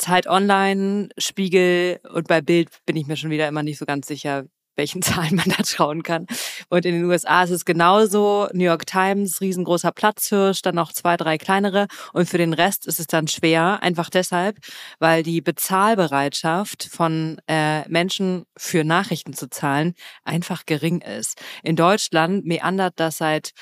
Zeit 0.00 0.26
Online, 0.26 1.08
Spiegel 1.18 2.00
und 2.12 2.26
bei 2.26 2.40
Bild 2.40 2.68
bin 2.86 2.96
ich 2.96 3.06
mir 3.06 3.16
schon 3.16 3.30
wieder 3.30 3.46
immer 3.46 3.62
nicht 3.62 3.78
so 3.78 3.86
ganz 3.86 4.08
sicher, 4.08 4.44
welchen 4.76 5.02
Zahlen 5.02 5.36
man 5.36 5.48
da 5.48 5.62
trauen 5.62 6.02
kann. 6.02 6.26
Und 6.68 6.84
in 6.84 6.94
den 6.94 7.04
USA 7.04 7.44
ist 7.44 7.50
es 7.50 7.64
genauso. 7.64 8.48
New 8.52 8.64
York 8.64 8.86
Times, 8.86 9.40
riesengroßer 9.40 9.92
Platzhirsch, 9.92 10.62
dann 10.62 10.74
noch 10.74 10.92
zwei, 10.92 11.16
drei 11.16 11.38
kleinere. 11.38 11.86
Und 12.12 12.28
für 12.28 12.38
den 12.38 12.54
Rest 12.54 12.86
ist 12.86 12.98
es 12.98 13.06
dann 13.06 13.28
schwer, 13.28 13.82
einfach 13.82 14.10
deshalb, 14.10 14.58
weil 14.98 15.22
die 15.22 15.40
Bezahlbereitschaft 15.40 16.88
von 16.90 17.40
äh, 17.46 17.88
Menschen 17.88 18.44
für 18.56 18.84
Nachrichten 18.84 19.34
zu 19.34 19.48
zahlen 19.50 19.94
einfach 20.24 20.64
gering 20.66 21.00
ist. 21.02 21.40
In 21.62 21.76
Deutschland 21.76 22.46
meandert 22.46 22.94
das 22.96 23.18
seit 23.18 23.52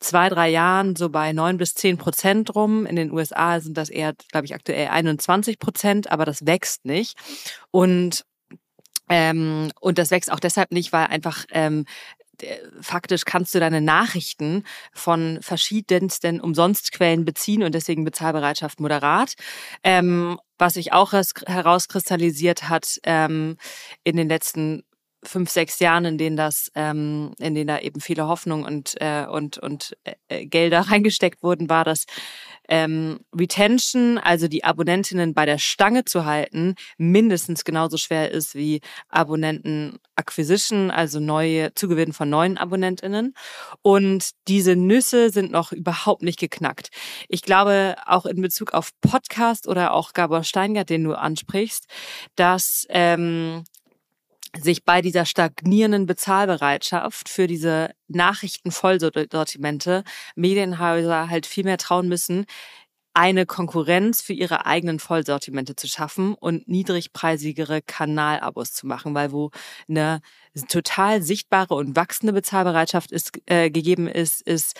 zwei, 0.00 0.28
drei 0.28 0.48
Jahren 0.48 0.96
so 0.96 1.10
bei 1.10 1.32
neun 1.32 1.58
bis 1.58 1.74
zehn 1.74 1.98
Prozent 1.98 2.54
rum. 2.54 2.86
In 2.86 2.96
den 2.96 3.12
USA 3.12 3.60
sind 3.60 3.76
das 3.76 3.90
eher, 3.90 4.14
glaube 4.30 4.46
ich, 4.46 4.54
aktuell 4.54 4.88
21 4.88 5.58
Prozent, 5.58 6.10
aber 6.10 6.24
das 6.24 6.46
wächst 6.46 6.84
nicht. 6.84 7.16
Und 7.70 8.24
ähm, 9.08 9.70
und 9.80 9.98
das 9.98 10.10
wächst 10.12 10.30
auch 10.30 10.38
deshalb 10.40 10.70
nicht, 10.70 10.92
weil 10.92 11.06
einfach 11.06 11.44
ähm, 11.50 11.84
faktisch 12.80 13.24
kannst 13.24 13.54
du 13.54 13.60
deine 13.60 13.80
Nachrichten 13.80 14.64
von 14.92 15.38
verschiedensten 15.42 16.40
Umsonstquellen 16.40 17.24
beziehen 17.24 17.62
und 17.62 17.74
deswegen 17.74 18.04
Bezahlbereitschaft 18.04 18.80
moderat. 18.80 19.34
Ähm, 19.82 20.38
was 20.58 20.74
sich 20.74 20.92
auch 20.92 21.12
herauskristallisiert 21.12 22.68
hat 22.68 23.00
ähm, 23.04 23.56
in 24.04 24.16
den 24.16 24.28
letzten 24.28 24.84
fünf, 25.22 25.50
sechs 25.50 25.78
Jahren, 25.80 26.04
in 26.04 26.18
denen 26.18 26.36
das, 26.36 26.70
ähm, 26.74 27.32
in 27.38 27.54
denen 27.54 27.66
da 27.66 27.78
eben 27.78 28.00
viele 28.00 28.26
Hoffnung 28.26 28.64
und, 28.64 28.94
äh, 29.00 29.26
und, 29.26 29.58
und 29.58 29.96
äh, 30.28 30.46
Gelder 30.46 30.80
reingesteckt 30.90 31.42
wurden, 31.42 31.68
war, 31.68 31.84
dass 31.84 32.06
ähm, 32.68 33.20
Retention, 33.34 34.18
also 34.18 34.46
die 34.46 34.62
Abonnentinnen 34.62 35.34
bei 35.34 35.44
der 35.44 35.58
Stange 35.58 36.04
zu 36.04 36.24
halten, 36.24 36.76
mindestens 36.96 37.64
genauso 37.64 37.96
schwer 37.96 38.30
ist 38.30 38.54
wie 38.54 38.80
Abonnenten 39.08 39.98
Acquisition, 40.14 40.90
also 40.90 41.18
neue 41.18 41.74
Zugewinn 41.74 42.12
von 42.12 42.30
neuen 42.30 42.58
Abonnentinnen. 42.58 43.34
Und 43.82 44.30
diese 44.46 44.76
Nüsse 44.76 45.30
sind 45.30 45.50
noch 45.50 45.72
überhaupt 45.72 46.22
nicht 46.22 46.38
geknackt. 46.38 46.90
Ich 47.28 47.42
glaube, 47.42 47.96
auch 48.06 48.24
in 48.24 48.40
Bezug 48.40 48.72
auf 48.72 48.90
Podcast 49.00 49.66
oder 49.66 49.92
auch 49.92 50.12
Gabor 50.12 50.44
Steingart, 50.44 50.90
den 50.90 51.04
du 51.04 51.14
ansprichst, 51.14 51.86
dass 52.36 52.86
ähm, 52.90 53.64
sich 54.58 54.84
bei 54.84 55.00
dieser 55.02 55.24
stagnierenden 55.24 56.06
Bezahlbereitschaft 56.06 57.28
für 57.28 57.46
diese 57.46 57.90
Nachrichtenvollsortimente 58.08 60.04
Medienhäuser 60.34 61.28
halt 61.28 61.46
viel 61.46 61.64
mehr 61.64 61.78
trauen 61.78 62.08
müssen, 62.08 62.46
eine 63.14 63.44
Konkurrenz 63.46 64.22
für 64.22 64.32
ihre 64.32 64.66
eigenen 64.66 64.98
Vollsortimente 64.98 65.74
zu 65.74 65.88
schaffen 65.88 66.34
und 66.34 66.68
niedrigpreisigere 66.68 67.82
Kanalabos 67.82 68.72
zu 68.72 68.86
machen, 68.86 69.14
weil 69.14 69.32
wo 69.32 69.50
eine 69.88 70.20
total 70.68 71.22
sichtbare 71.22 71.74
und 71.74 71.96
wachsende 71.96 72.32
Bezahlbereitschaft 72.32 73.12
ist, 73.12 73.32
äh, 73.46 73.70
gegeben 73.70 74.08
ist, 74.08 74.42
ist, 74.42 74.78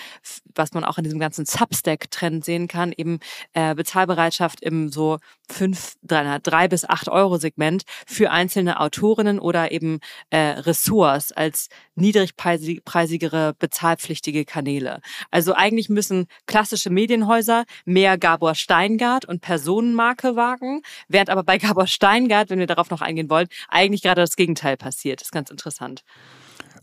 was 0.54 0.72
man 0.72 0.84
auch 0.84 0.98
in 0.98 1.04
diesem 1.04 1.20
ganzen 1.20 1.44
Substack-Trend 1.46 2.44
sehen 2.44 2.68
kann, 2.68 2.92
eben 2.96 3.20
äh, 3.52 3.74
Bezahlbereitschaft 3.74 4.60
im 4.60 4.90
so 4.90 5.18
fünf, 5.48 5.94
drei, 6.02 6.38
drei 6.40 6.68
bis 6.68 6.84
acht 6.84 7.08
Euro 7.08 7.38
Segment 7.38 7.84
für 8.06 8.30
einzelne 8.30 8.80
Autorinnen 8.80 9.38
oder 9.38 9.72
eben 9.72 10.00
äh, 10.30 10.38
Ressorts 10.38 11.32
als 11.32 11.68
niedrigpreisigere 12.00 13.54
bezahlpflichtige 13.58 14.44
Kanäle. 14.44 15.00
Also 15.30 15.54
eigentlich 15.54 15.88
müssen 15.88 16.26
klassische 16.46 16.90
Medienhäuser 16.90 17.64
mehr 17.84 18.18
Gabor 18.18 18.54
Steingart 18.54 19.24
und 19.24 19.40
Personenmarke 19.40 20.36
wagen, 20.36 20.82
während 21.08 21.30
aber 21.30 21.42
bei 21.42 21.58
Gabor 21.58 21.86
Steingart, 21.86 22.50
wenn 22.50 22.58
wir 22.58 22.66
darauf 22.66 22.90
noch 22.90 23.02
eingehen 23.02 23.30
wollen, 23.30 23.48
eigentlich 23.68 24.02
gerade 24.02 24.20
das 24.20 24.36
Gegenteil 24.36 24.76
passiert. 24.76 25.20
Das 25.20 25.28
ist 25.28 25.32
ganz 25.32 25.50
interessant 25.50 26.04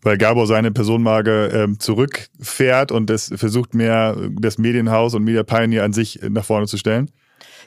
weil 0.04 0.18
Gabor 0.18 0.48
seine 0.48 0.72
Personenmarke 0.72 1.48
ähm, 1.48 1.80
zurückfährt 1.80 2.92
und 2.92 3.10
es 3.10 3.34
versucht 3.36 3.74
mehr 3.74 4.16
das 4.40 4.58
Medienhaus 4.58 5.14
und 5.16 5.24
Media 5.24 5.44
Pioneer 5.44 5.84
an 5.84 5.92
sich 5.92 6.20
nach 6.30 6.46
vorne 6.46 6.68
zu 6.68 6.78
stellen? 6.78 7.12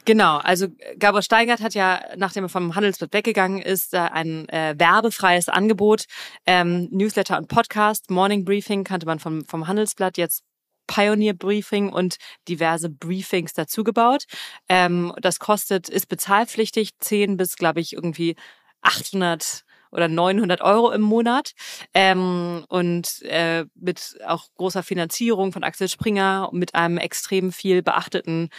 Genau, 0.07 0.39
also 0.39 0.69
Gabor 0.99 1.23
Steigert 1.23 1.61
hat 1.61 1.75
ja, 1.75 2.01
nachdem 2.17 2.45
er 2.45 2.49
vom 2.49 2.75
Handelsblatt 2.75 3.13
weggegangen 3.13 3.61
ist, 3.61 3.95
ein 3.95 4.49
äh, 4.49 4.75
werbefreies 4.79 5.49
Angebot, 5.49 6.05
ähm, 6.47 6.89
Newsletter 6.91 7.37
und 7.37 7.49
Podcast, 7.49 8.11
Morning 8.11 8.45
Briefing 8.45 8.85
kannte 8.85 9.07
man 9.07 9.19
vom, 9.19 9.45
vom 9.45 9.69
Handelsblatt, 9.69 10.17
jetzt 10.17 10.43
Pioneer 10.87 11.35
Briefing 11.35 11.93
und 11.93 12.17
diverse 12.49 12.89
Briefings 12.89 13.53
dazugebaut. 13.53 14.25
Ähm, 14.69 15.13
das 15.21 15.39
kostet, 15.39 15.89
ist 15.89 16.09
bezahlpflichtig, 16.09 16.99
10 16.99 17.37
bis, 17.37 17.57
glaube 17.57 17.81
ich, 17.81 17.93
irgendwie 17.93 18.35
800 18.83 19.65
oder 19.93 20.09
900 20.09 20.61
Euro 20.63 20.91
im 20.91 21.03
Monat 21.03 21.53
ähm, 21.95 22.65
und 22.69 23.23
äh, 23.23 23.67
mit 23.75 24.19
auch 24.27 24.47
großer 24.57 24.83
Finanzierung 24.83 25.53
von 25.53 25.65
Axel 25.65 25.89
Springer 25.89 26.49
mit 26.53 26.75
einem 26.75 26.99
extrem 26.99 27.53
viel 27.53 27.83
beachteten 27.83 28.51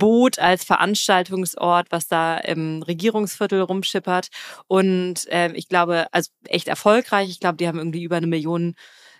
Boot 0.00 0.40
als 0.40 0.64
Veranstaltungsort, 0.64 1.86
was 1.90 2.08
da 2.08 2.38
im 2.38 2.82
Regierungsviertel 2.82 3.60
rumschippert. 3.60 4.28
Und 4.66 5.28
äh, 5.28 5.52
ich 5.52 5.68
glaube, 5.68 6.06
also 6.12 6.30
echt 6.48 6.66
erfolgreich. 6.66 7.30
Ich 7.30 7.38
glaube, 7.38 7.58
die 7.58 7.68
haben 7.68 7.78
irgendwie 7.78 8.02
über 8.02 8.16
eine 8.16 8.26
Million 8.26 8.74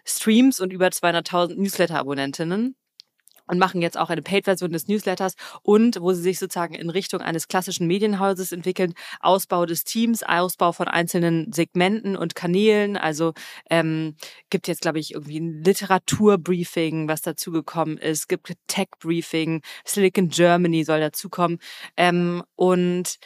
Streams 0.04 0.60
und 0.60 0.72
über 0.72 0.88
200.000 0.88 1.56
Newsletter-Abonnentinnen 1.56 2.74
und 3.50 3.58
machen 3.58 3.82
jetzt 3.82 3.98
auch 3.98 4.10
eine 4.10 4.22
Paid-Version 4.22 4.70
des 4.70 4.86
Newsletters 4.86 5.34
und 5.62 6.00
wo 6.00 6.12
sie 6.12 6.22
sich 6.22 6.38
sozusagen 6.38 6.74
in 6.74 6.88
Richtung 6.88 7.20
eines 7.20 7.48
klassischen 7.48 7.86
Medienhauses 7.86 8.52
entwickeln, 8.52 8.94
Ausbau 9.20 9.66
des 9.66 9.82
Teams, 9.84 10.22
Ausbau 10.22 10.72
von 10.72 10.86
einzelnen 10.86 11.52
Segmenten 11.52 12.16
und 12.16 12.36
Kanälen. 12.36 12.96
Also 12.96 13.32
ähm, 13.68 14.14
gibt 14.50 14.68
jetzt, 14.68 14.82
glaube 14.82 15.00
ich, 15.00 15.14
irgendwie 15.14 15.40
ein 15.40 15.64
Literaturbriefing, 15.64 17.08
was 17.08 17.22
dazugekommen 17.22 17.98
ist, 17.98 18.28
gibt 18.28 18.52
Tech-Briefing, 18.68 19.62
Silicon 19.84 20.28
Germany 20.28 20.84
soll 20.84 21.00
dazukommen. 21.00 21.58
Ähm, 21.96 22.44
und 22.54 23.18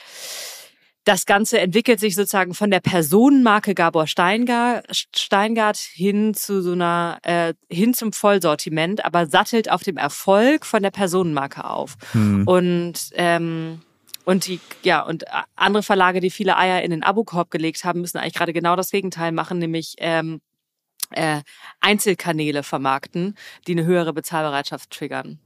das 1.04 1.26
Ganze 1.26 1.60
entwickelt 1.60 2.00
sich 2.00 2.14
sozusagen 2.14 2.54
von 2.54 2.70
der 2.70 2.80
Personenmarke 2.80 3.74
Gabor 3.74 4.06
Steingart, 4.06 4.86
Steingart 5.14 5.76
hin 5.76 6.34
zu 6.34 6.62
so 6.62 6.72
einer 6.72 7.18
äh, 7.22 7.54
hin 7.70 7.94
zum 7.94 8.12
Vollsortiment, 8.12 9.04
aber 9.04 9.26
sattelt 9.26 9.70
auf 9.70 9.82
dem 9.82 9.96
Erfolg 9.96 10.64
von 10.64 10.82
der 10.82 10.90
Personenmarke 10.90 11.64
auf. 11.64 11.96
Hm. 12.12 12.46
Und 12.46 13.10
ähm, 13.14 13.80
und 14.24 14.46
die, 14.46 14.58
ja, 14.82 15.02
und 15.02 15.24
andere 15.54 15.82
Verlage, 15.82 16.20
die 16.20 16.30
viele 16.30 16.56
Eier 16.56 16.82
in 16.82 16.90
den 16.90 17.02
Abokorb 17.02 17.50
gelegt 17.50 17.84
haben, 17.84 18.00
müssen 18.00 18.16
eigentlich 18.16 18.32
gerade 18.32 18.54
genau 18.54 18.74
das 18.74 18.90
Gegenteil 18.90 19.32
machen, 19.32 19.58
nämlich 19.58 19.96
ähm, 19.98 20.40
äh, 21.10 21.40
Einzelkanäle 21.80 22.62
vermarkten, 22.62 23.34
die 23.66 23.72
eine 23.72 23.84
höhere 23.84 24.12
Bezahlbereitschaft 24.12 24.90
triggern. 24.90 25.38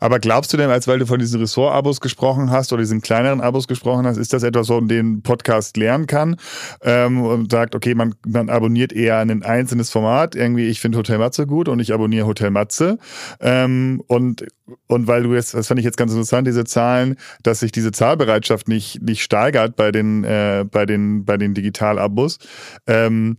Aber 0.00 0.18
glaubst 0.18 0.52
du 0.52 0.56
denn, 0.56 0.70
als 0.70 0.86
weil 0.86 0.98
du 0.98 1.06
von 1.06 1.18
diesen 1.18 1.40
Ressort-Abos 1.40 2.00
gesprochen 2.00 2.50
hast 2.50 2.72
oder 2.72 2.82
diesen 2.82 3.00
kleineren 3.00 3.40
Abos 3.40 3.66
gesprochen 3.66 4.06
hast, 4.06 4.16
ist 4.16 4.32
das 4.32 4.42
etwas, 4.42 4.68
wo 4.68 4.80
den 4.80 5.22
Podcast 5.22 5.76
lernen 5.76 6.06
kann 6.06 6.36
ähm, 6.82 7.22
und 7.22 7.50
sagt, 7.50 7.74
okay, 7.74 7.94
man, 7.94 8.14
man 8.26 8.50
abonniert 8.50 8.92
eher 8.92 9.18
ein 9.18 9.42
einzelnes 9.42 9.90
Format, 9.90 10.34
irgendwie, 10.34 10.66
ich 10.66 10.80
finde 10.80 10.98
Hotel 10.98 11.18
Matze 11.18 11.46
gut 11.46 11.68
und 11.68 11.80
ich 11.80 11.92
abonniere 11.92 12.26
Hotel 12.26 12.50
Matze 12.50 12.98
ähm, 13.40 14.02
und 14.06 14.46
und 14.86 15.06
weil 15.06 15.22
du 15.22 15.34
jetzt, 15.34 15.54
das 15.54 15.68
fand 15.68 15.80
ich 15.80 15.84
jetzt 15.86 15.96
ganz 15.96 16.12
interessant, 16.12 16.46
diese 16.46 16.64
Zahlen, 16.64 17.16
dass 17.42 17.60
sich 17.60 17.72
diese 17.72 17.90
Zahlbereitschaft 17.90 18.68
nicht, 18.68 19.00
nicht 19.02 19.22
steigert 19.22 19.76
bei 19.76 19.90
den, 19.92 20.24
äh, 20.24 20.66
bei 20.70 20.84
den, 20.84 21.24
bei 21.24 21.38
den 21.38 21.54
Digital-Abos. 21.54 22.38
Ähm, 22.86 23.38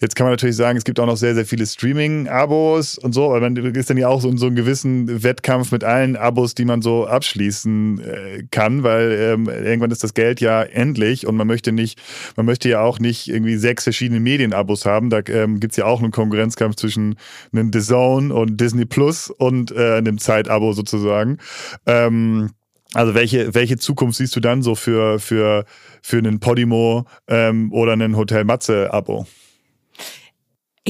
Jetzt 0.00 0.16
kann 0.16 0.24
man 0.24 0.32
natürlich 0.32 0.56
sagen, 0.56 0.78
es 0.78 0.84
gibt 0.84 0.98
auch 0.98 1.04
noch 1.04 1.18
sehr, 1.18 1.34
sehr 1.34 1.44
viele 1.44 1.66
Streaming-Abos 1.66 2.96
und 2.96 3.12
so, 3.12 3.26
aber 3.26 3.40
man 3.40 3.56
ist 3.56 3.90
dann 3.90 3.98
ja 3.98 4.08
auch 4.08 4.22
so 4.22 4.30
in 4.30 4.38
so 4.38 4.46
einem 4.46 4.56
gewissen 4.56 5.22
Wettkampf 5.22 5.72
mit 5.72 5.84
allen 5.84 6.16
Abos, 6.16 6.54
die 6.54 6.64
man 6.64 6.80
so 6.80 7.06
abschließen 7.06 8.00
äh, 8.00 8.42
kann, 8.50 8.82
weil 8.82 9.12
ähm, 9.12 9.46
irgendwann 9.46 9.90
ist 9.90 10.02
das 10.02 10.14
Geld 10.14 10.40
ja 10.40 10.62
endlich 10.62 11.26
und 11.26 11.36
man 11.36 11.46
möchte 11.46 11.72
nicht, 11.72 12.00
man 12.34 12.46
möchte 12.46 12.70
ja 12.70 12.80
auch 12.80 12.98
nicht 12.98 13.28
irgendwie 13.28 13.56
sechs 13.56 13.84
verschiedene 13.84 14.20
Medien-Abos 14.20 14.86
haben. 14.86 15.10
Da 15.10 15.20
ähm, 15.28 15.60
gibt 15.60 15.76
ja 15.76 15.84
auch 15.84 16.00
einen 16.00 16.12
Konkurrenzkampf 16.12 16.76
zwischen 16.76 17.16
einem 17.52 17.70
The 17.70 17.80
Zone 17.80 18.32
und 18.32 18.58
Disney 18.58 18.86
Plus 18.86 19.28
und 19.28 19.70
äh, 19.70 19.98
einem 19.98 20.16
Zeit-Abo 20.16 20.72
sozusagen. 20.72 21.36
Ähm, 21.84 22.52
also 22.94 23.14
welche, 23.14 23.54
welche 23.54 23.76
Zukunft 23.76 24.16
siehst 24.16 24.34
du 24.34 24.40
dann 24.40 24.62
so 24.62 24.74
für, 24.74 25.18
für, 25.18 25.66
für 26.00 26.16
einen 26.16 26.40
Podimo 26.40 27.04
ähm, 27.28 27.70
oder 27.70 27.92
einen 27.92 28.16
Hotel 28.16 28.44
Matze-Abo? 28.44 29.26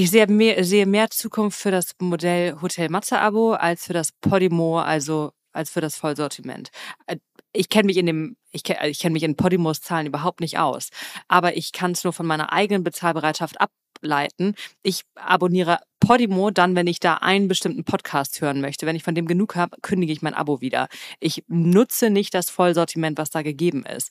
Ich 0.02 0.10
sehe 0.10 0.26
mehr, 0.28 0.64
sehe 0.64 0.86
mehr 0.86 1.10
Zukunft 1.10 1.60
für 1.60 1.70
das 1.70 1.94
Modell 2.00 2.56
Hotel 2.62 2.88
Matze-Abo 2.88 3.52
als 3.52 3.84
für 3.84 3.92
das 3.92 4.12
Podimo, 4.12 4.78
also 4.78 5.32
als 5.52 5.68
für 5.68 5.82
das 5.82 5.96
Vollsortiment. 5.96 6.70
Äh, 7.06 7.18
ich 7.52 7.68
kenne 7.68 7.84
mich 7.84 7.98
in 7.98 8.06
dem, 8.06 8.36
ich 8.50 8.64
kenne 8.64 8.88
ich 8.88 8.98
kenn 8.98 9.12
mich 9.12 9.24
in 9.24 9.36
Podimos 9.36 9.82
Zahlen 9.82 10.06
überhaupt 10.06 10.40
nicht 10.40 10.56
aus, 10.58 10.88
aber 11.28 11.54
ich 11.58 11.72
kann 11.72 11.90
es 11.90 12.02
nur 12.02 12.14
von 12.14 12.24
meiner 12.24 12.50
eigenen 12.50 12.82
Bezahlbereitschaft 12.82 13.60
ab, 13.60 13.68
ableiten. 14.00 14.54
Ich 14.82 15.02
abonniere 15.14 15.78
Podimo 16.00 16.50
dann, 16.50 16.74
wenn 16.74 16.86
ich 16.86 16.98
da 16.98 17.14
einen 17.16 17.46
bestimmten 17.46 17.84
Podcast 17.84 18.40
hören 18.40 18.60
möchte. 18.60 18.86
Wenn 18.86 18.96
ich 18.96 19.02
von 19.02 19.14
dem 19.14 19.26
genug 19.26 19.54
habe, 19.54 19.76
kündige 19.82 20.12
ich 20.12 20.22
mein 20.22 20.34
Abo 20.34 20.60
wieder. 20.60 20.88
Ich 21.20 21.44
nutze 21.46 22.08
nicht 22.08 22.32
das 22.32 22.48
Vollsortiment, 22.48 23.18
was 23.18 23.30
da 23.30 23.42
gegeben 23.42 23.84
ist. 23.84 24.10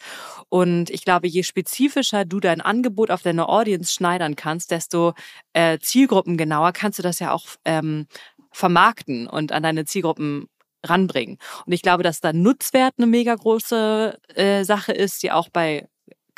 Und 0.50 0.92
ich 0.92 1.04
glaube, 1.04 1.28
je 1.28 1.44
spezifischer 1.44 2.26
du 2.26 2.40
dein 2.40 2.62
Angebot 2.62 3.10
auf 3.10 3.24
deine 3.24 3.50
Audience 3.50 3.92
schneidern 3.92 4.36
kannst, 4.36 4.72
desto 4.72 5.14
äh, 5.54 5.80
zielgruppengenauer 5.80 6.74
kannst 6.74 7.00
du 7.00 7.04
das 7.04 7.20
ja 7.20 7.32
auch 7.32 7.48
ähm, 7.66 8.06
vermarkten 8.52 9.28
und 9.28 9.52
an 9.52 9.64
deine 9.64 9.86
Zielgruppen 9.86 10.48
ranbringen. 10.86 11.38
Und 11.66 11.74
ich 11.74 11.82
glaube, 11.82 12.04
dass 12.04 12.22
da 12.22 12.32
Nutzwert 12.34 12.94
eine 12.98 13.08
mega 13.08 13.34
große 13.36 14.18
äh, 14.36 14.64
Sache 14.64 14.94
ist, 14.94 15.24
die 15.24 15.32
auch 15.32 15.50
bei 15.50 15.88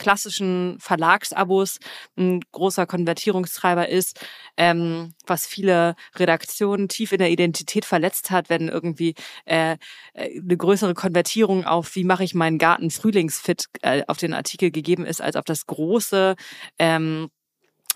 klassischen 0.02 0.78
Verlagsabos. 0.80 1.80
Ein 2.18 2.42
großer 2.52 2.88
Konvertierungstreiber 2.88 3.88
ist, 3.88 4.20
ähm, 4.58 5.14
was 5.28 5.46
viele 5.46 5.96
Redaktionen 6.16 6.90
tief 6.90 7.12
in 7.12 7.20
der 7.20 7.30
Identität 7.30 7.86
verletzt 7.86 8.32
hat, 8.32 8.50
wenn 8.50 8.68
irgendwie 8.68 9.14
äh, 9.46 9.78
äh 10.14 10.42
eine 10.42 10.58
größere 10.58 10.96
Konvertierung 10.96 11.66
auf 11.66 11.96
wie 11.96 12.04
mache 12.04 12.24
ich 12.24 12.34
meinen 12.34 12.58
Garten 12.58 12.90
frühlingsfit 12.90 13.66
äh, 13.84 14.04
auf 14.08 14.18
den 14.18 14.34
Artikel 14.34 14.72
gegeben 14.72 15.06
ist, 15.06 15.22
als 15.22 15.36
auf 15.36 15.46
das 15.46 15.68
große 15.68 16.36
ähm, 16.80 17.30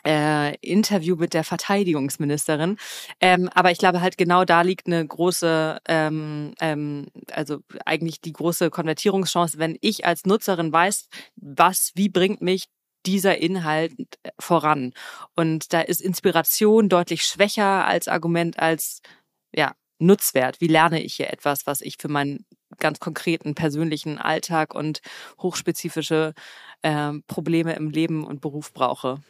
äh, 0.06 0.56
Interview 0.58 1.16
mit 1.16 1.34
der 1.34 1.44
Verteidigungsministerin. 1.44 2.78
Ähm, 3.20 3.50
aber 3.54 3.72
ich 3.72 3.78
glaube 3.78 4.02
halt 4.02 4.18
genau 4.18 4.46
da 4.46 4.62
liegt 4.62 4.88
eine 4.88 5.06
große, 5.06 5.80
ähm, 5.88 6.54
ähm, 6.62 7.08
also 7.32 7.60
eigentlich 7.86 8.22
die 8.22 8.34
große 8.34 8.70
Konvertierungschance, 8.70 9.58
wenn 9.58 9.78
ich 9.82 10.06
als 10.06 10.26
Nutzerin 10.26 10.72
weiß, 10.72 11.08
was, 11.36 11.92
wie 11.96 12.10
bringt 12.10 12.42
mich 12.42 12.66
dieser 13.06 13.38
Inhalt 13.38 13.94
voran. 14.40 14.94
Und 15.36 15.74
da 15.74 15.82
ist 15.82 16.02
Inspiration 16.02 16.90
deutlich 16.90 17.24
schwächer 17.24 17.86
als 17.86 18.08
Argument 18.08 18.60
als 18.60 19.02
ja, 19.54 19.74
Nutzwert. 20.00 20.60
Wie 20.62 20.68
lerne 20.68 21.02
ich 21.02 21.16
hier 21.16 21.32
etwas, 21.32 21.68
was 21.68 21.82
ich 21.82 21.98
für 22.00 22.08
meinen 22.08 22.46
ganz 22.80 23.00
konkreten 23.00 23.56
persönlichen 23.56 24.18
Alltag 24.18 24.74
und 24.74 25.02
hochspezifische 25.40 26.34
äh, 26.82 27.14
Probleme 27.28 27.74
im 27.76 27.90
Leben 27.90 28.26
und 28.26 28.42
Beruf 28.42 28.74
brauche? 28.74 29.22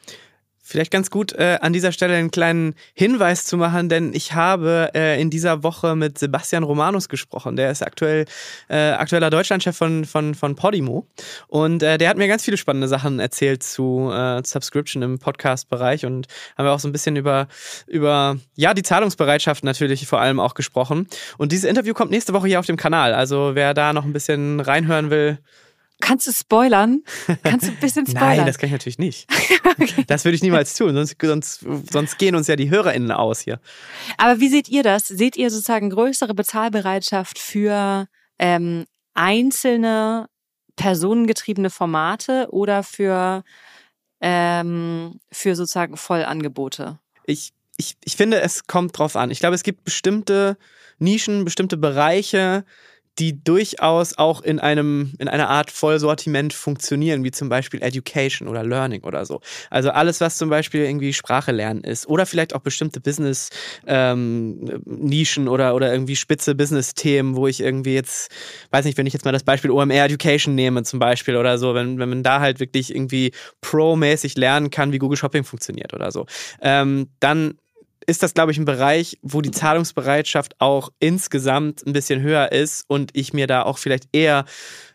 Vielleicht 0.67 0.89
ganz 0.89 1.11
gut 1.11 1.31
äh, 1.33 1.59
an 1.61 1.73
dieser 1.73 1.91
Stelle 1.91 2.15
einen 2.15 2.31
kleinen 2.31 2.73
Hinweis 2.95 3.45
zu 3.45 3.55
machen, 3.55 3.87
denn 3.87 4.15
ich 4.15 4.33
habe 4.33 4.89
äh, 4.95 5.21
in 5.21 5.29
dieser 5.29 5.61
Woche 5.61 5.95
mit 5.95 6.17
Sebastian 6.17 6.63
Romanus 6.63 7.07
gesprochen. 7.07 7.55
Der 7.55 7.69
ist 7.69 7.83
aktuell 7.83 8.25
äh, 8.67 8.89
aktueller 8.93 9.29
Deutschlandchef 9.29 9.77
von, 9.77 10.05
von, 10.05 10.33
von 10.33 10.55
Podimo. 10.55 11.05
Und 11.47 11.83
äh, 11.83 11.99
der 11.99 12.09
hat 12.09 12.17
mir 12.17 12.27
ganz 12.27 12.43
viele 12.43 12.57
spannende 12.57 12.87
Sachen 12.87 13.19
erzählt 13.19 13.61
zu 13.61 14.09
äh, 14.11 14.41
Subscription 14.43 15.03
im 15.03 15.19
Podcast-Bereich 15.19 16.03
und 16.03 16.25
haben 16.57 16.65
wir 16.65 16.71
auch 16.71 16.79
so 16.79 16.87
ein 16.87 16.93
bisschen 16.93 17.15
über, 17.15 17.47
über 17.85 18.37
ja, 18.55 18.73
die 18.73 18.81
Zahlungsbereitschaft 18.81 19.63
natürlich 19.63 20.07
vor 20.07 20.19
allem 20.19 20.39
auch 20.39 20.55
gesprochen. 20.55 21.07
Und 21.37 21.51
dieses 21.51 21.69
Interview 21.69 21.93
kommt 21.93 22.09
nächste 22.09 22.33
Woche 22.33 22.47
hier 22.47 22.59
auf 22.59 22.65
dem 22.65 22.77
Kanal. 22.77 23.13
Also 23.13 23.51
wer 23.53 23.75
da 23.75 23.93
noch 23.93 24.03
ein 24.03 24.13
bisschen 24.13 24.59
reinhören 24.59 25.11
will, 25.11 25.37
Kannst 26.01 26.27
du 26.27 26.31
spoilern? 26.31 27.03
Kannst 27.43 27.67
du 27.67 27.71
ein 27.71 27.79
bisschen 27.79 28.05
spoilern? 28.07 28.37
Nein, 28.37 28.45
das 28.45 28.57
kann 28.57 28.67
ich 28.67 28.73
natürlich 28.73 28.99
nicht. 28.99 29.27
okay. 29.79 30.03
Das 30.07 30.25
würde 30.25 30.35
ich 30.35 30.43
niemals 30.43 30.75
tun, 30.75 30.93
sonst, 30.93 31.15
sonst, 31.21 31.65
sonst 31.91 32.17
gehen 32.17 32.35
uns 32.35 32.47
ja 32.47 32.55
die 32.55 32.69
HörerInnen 32.69 33.11
aus 33.11 33.39
hier. 33.39 33.59
Aber 34.17 34.39
wie 34.39 34.49
seht 34.49 34.69
ihr 34.69 34.83
das? 34.83 35.07
Seht 35.07 35.37
ihr 35.37 35.49
sozusagen 35.49 35.89
größere 35.89 36.33
Bezahlbereitschaft 36.33 37.39
für 37.39 38.07
ähm, 38.39 38.85
einzelne 39.13 40.27
personengetriebene 40.75 41.69
Formate 41.69 42.47
oder 42.51 42.83
für, 42.83 43.43
ähm, 44.21 45.19
für 45.31 45.55
sozusagen 45.55 45.97
Vollangebote? 45.97 46.99
Ich, 47.25 47.53
ich, 47.77 47.95
ich 48.03 48.15
finde, 48.15 48.41
es 48.41 48.67
kommt 48.67 48.97
drauf 48.97 49.15
an. 49.15 49.31
Ich 49.31 49.39
glaube, 49.39 49.55
es 49.55 49.63
gibt 49.63 49.85
bestimmte 49.85 50.57
Nischen, 50.99 51.45
bestimmte 51.45 51.77
Bereiche, 51.77 52.65
die 53.19 53.43
durchaus 53.43 54.17
auch 54.17 54.41
in 54.41 54.59
einem, 54.59 55.13
in 55.19 55.27
einer 55.27 55.49
Art 55.49 55.69
Vollsortiment 55.71 56.53
funktionieren, 56.53 57.23
wie 57.23 57.31
zum 57.31 57.49
Beispiel 57.49 57.81
Education 57.81 58.47
oder 58.47 58.63
Learning 58.63 59.03
oder 59.03 59.25
so. 59.25 59.41
Also 59.69 59.89
alles, 59.91 60.21
was 60.21 60.37
zum 60.37 60.49
Beispiel 60.49 60.81
irgendwie 60.81 61.13
Sprache 61.13 61.51
lernen 61.51 61.83
ist 61.83 62.07
oder 62.07 62.25
vielleicht 62.25 62.55
auch 62.55 62.59
bestimmte 62.59 62.99
Business-Nischen 62.99 65.43
ähm, 65.43 65.47
oder, 65.47 65.75
oder 65.75 65.91
irgendwie 65.91 66.15
spitze 66.15 66.55
Business-Themen, 66.55 67.35
wo 67.35 67.47
ich 67.47 67.61
irgendwie 67.61 67.93
jetzt, 67.93 68.31
weiß 68.71 68.85
nicht, 68.85 68.97
wenn 68.97 69.07
ich 69.07 69.13
jetzt 69.13 69.25
mal 69.25 69.31
das 69.31 69.43
Beispiel 69.43 69.71
OMR 69.71 70.05
Education 70.05 70.55
nehme 70.55 70.83
zum 70.83 70.99
Beispiel 70.99 71.37
oder 71.37 71.57
so, 71.57 71.73
wenn, 71.73 71.99
wenn 71.99 72.09
man 72.09 72.23
da 72.23 72.41
halt 72.41 72.59
wirklich 72.59 72.93
irgendwie 72.93 73.31
pro-mäßig 73.61 74.35
lernen 74.35 74.69
kann, 74.69 74.91
wie 74.91 74.99
Google 74.99 75.17
Shopping 75.17 75.45
funktioniert 75.45 75.93
oder 75.93 76.11
so, 76.11 76.25
ähm, 76.61 77.09
dann 77.19 77.57
ist 78.07 78.23
das, 78.23 78.33
glaube 78.33 78.51
ich, 78.51 78.57
ein 78.57 78.65
Bereich, 78.65 79.17
wo 79.21 79.41
die 79.41 79.51
Zahlungsbereitschaft 79.51 80.55
auch 80.59 80.89
insgesamt 80.99 81.85
ein 81.85 81.93
bisschen 81.93 82.21
höher 82.21 82.51
ist 82.51 82.85
und 82.87 83.11
ich 83.13 83.33
mir 83.33 83.47
da 83.47 83.63
auch 83.63 83.77
vielleicht 83.77 84.05
eher 84.11 84.45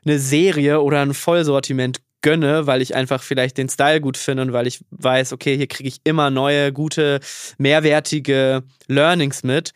eine 0.05 0.19
Serie 0.19 0.81
oder 0.81 1.01
ein 1.01 1.15
Vollsortiment 1.15 2.01
gönne, 2.23 2.67
weil 2.67 2.83
ich 2.83 2.95
einfach 2.95 3.23
vielleicht 3.23 3.59
den 3.59 3.69
Style 3.69 4.01
gut 4.01 4.17
finde 4.17 4.43
und 4.43 4.53
weil 4.53 4.67
ich 4.67 4.85
weiß, 4.91 5.33
okay, 5.33 5.57
hier 5.57 5.67
kriege 5.67 5.89
ich 5.89 6.01
immer 6.05 6.31
neue, 6.31 6.73
gute, 6.73 7.21
mehrwertige 7.59 8.63
Learnings 8.89 9.43
mit, 9.43 9.73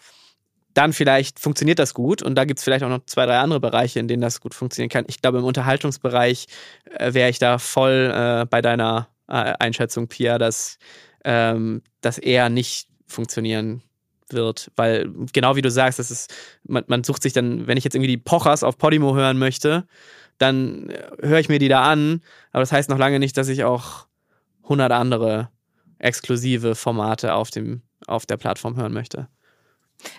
dann 0.75 0.93
vielleicht 0.93 1.39
funktioniert 1.39 1.79
das 1.79 1.95
gut 1.95 2.23
und 2.23 2.35
da 2.35 2.45
gibt 2.45 2.59
es 2.59 2.65
vielleicht 2.65 2.85
auch 2.85 2.89
noch 2.89 3.07
zwei, 3.07 3.27
drei 3.27 3.39
andere 3.39 3.61
Bereiche, 3.61 4.01
in 4.01 4.09
denen 4.09 4.21
das 4.21 4.41
gut 4.41 4.55
funktionieren 4.55 4.91
kann. 4.91 5.05
Ich 5.09 5.23
glaube, 5.23 5.39
im 5.39 5.45
Unterhaltungsbereich 5.45 6.47
äh, 6.91 7.15
wäre 7.15 7.31
ich 7.31 7.39
da 7.39 7.59
voll 7.59 8.13
äh, 8.13 8.47
bei 8.47 8.61
deiner 8.61 9.09
äh, 9.29 9.55
Einschätzung, 9.59 10.09
Pia, 10.09 10.39
dass 10.39 10.79
ähm, 11.25 11.83
das 12.01 12.19
eher 12.19 12.51
nicht 12.51 12.89
funktionieren 13.07 13.83
wird, 14.31 14.71
weil 14.77 15.13
genau 15.33 15.57
wie 15.57 15.63
du 15.63 15.71
sagst, 15.71 15.99
das 15.99 16.11
ist, 16.11 16.35
man, 16.65 16.85
man 16.87 17.05
sucht 17.05 17.23
sich 17.23 17.33
dann, 17.33 17.67
wenn 17.67 17.77
ich 17.77 17.85
jetzt 17.85 17.95
irgendwie 17.95 18.11
die 18.11 18.17
Pochers 18.17 18.63
auf 18.63 18.79
Podimo 18.79 19.15
hören 19.15 19.39
möchte, 19.39 19.87
dann 20.39 20.93
höre 21.21 21.39
ich 21.39 21.49
mir 21.49 21.59
die 21.59 21.69
da 21.69 21.83
an. 21.83 22.23
Aber 22.53 22.61
das 22.61 22.73
heißt 22.73 22.89
noch 22.89 22.99
lange 22.99 23.19
nicht, 23.19 23.37
dass 23.37 23.49
ich 23.49 23.65
auch 23.65 24.07
100 24.65 24.91
andere 24.93 25.51
exklusive 25.99 26.75
Formate 26.75 27.35
auf, 27.35 27.51
dem, 27.51 27.83
auf 28.07 28.27
der 28.27 28.37
Plattform 28.37 28.77
hören 28.77 28.93
möchte. 28.93 29.29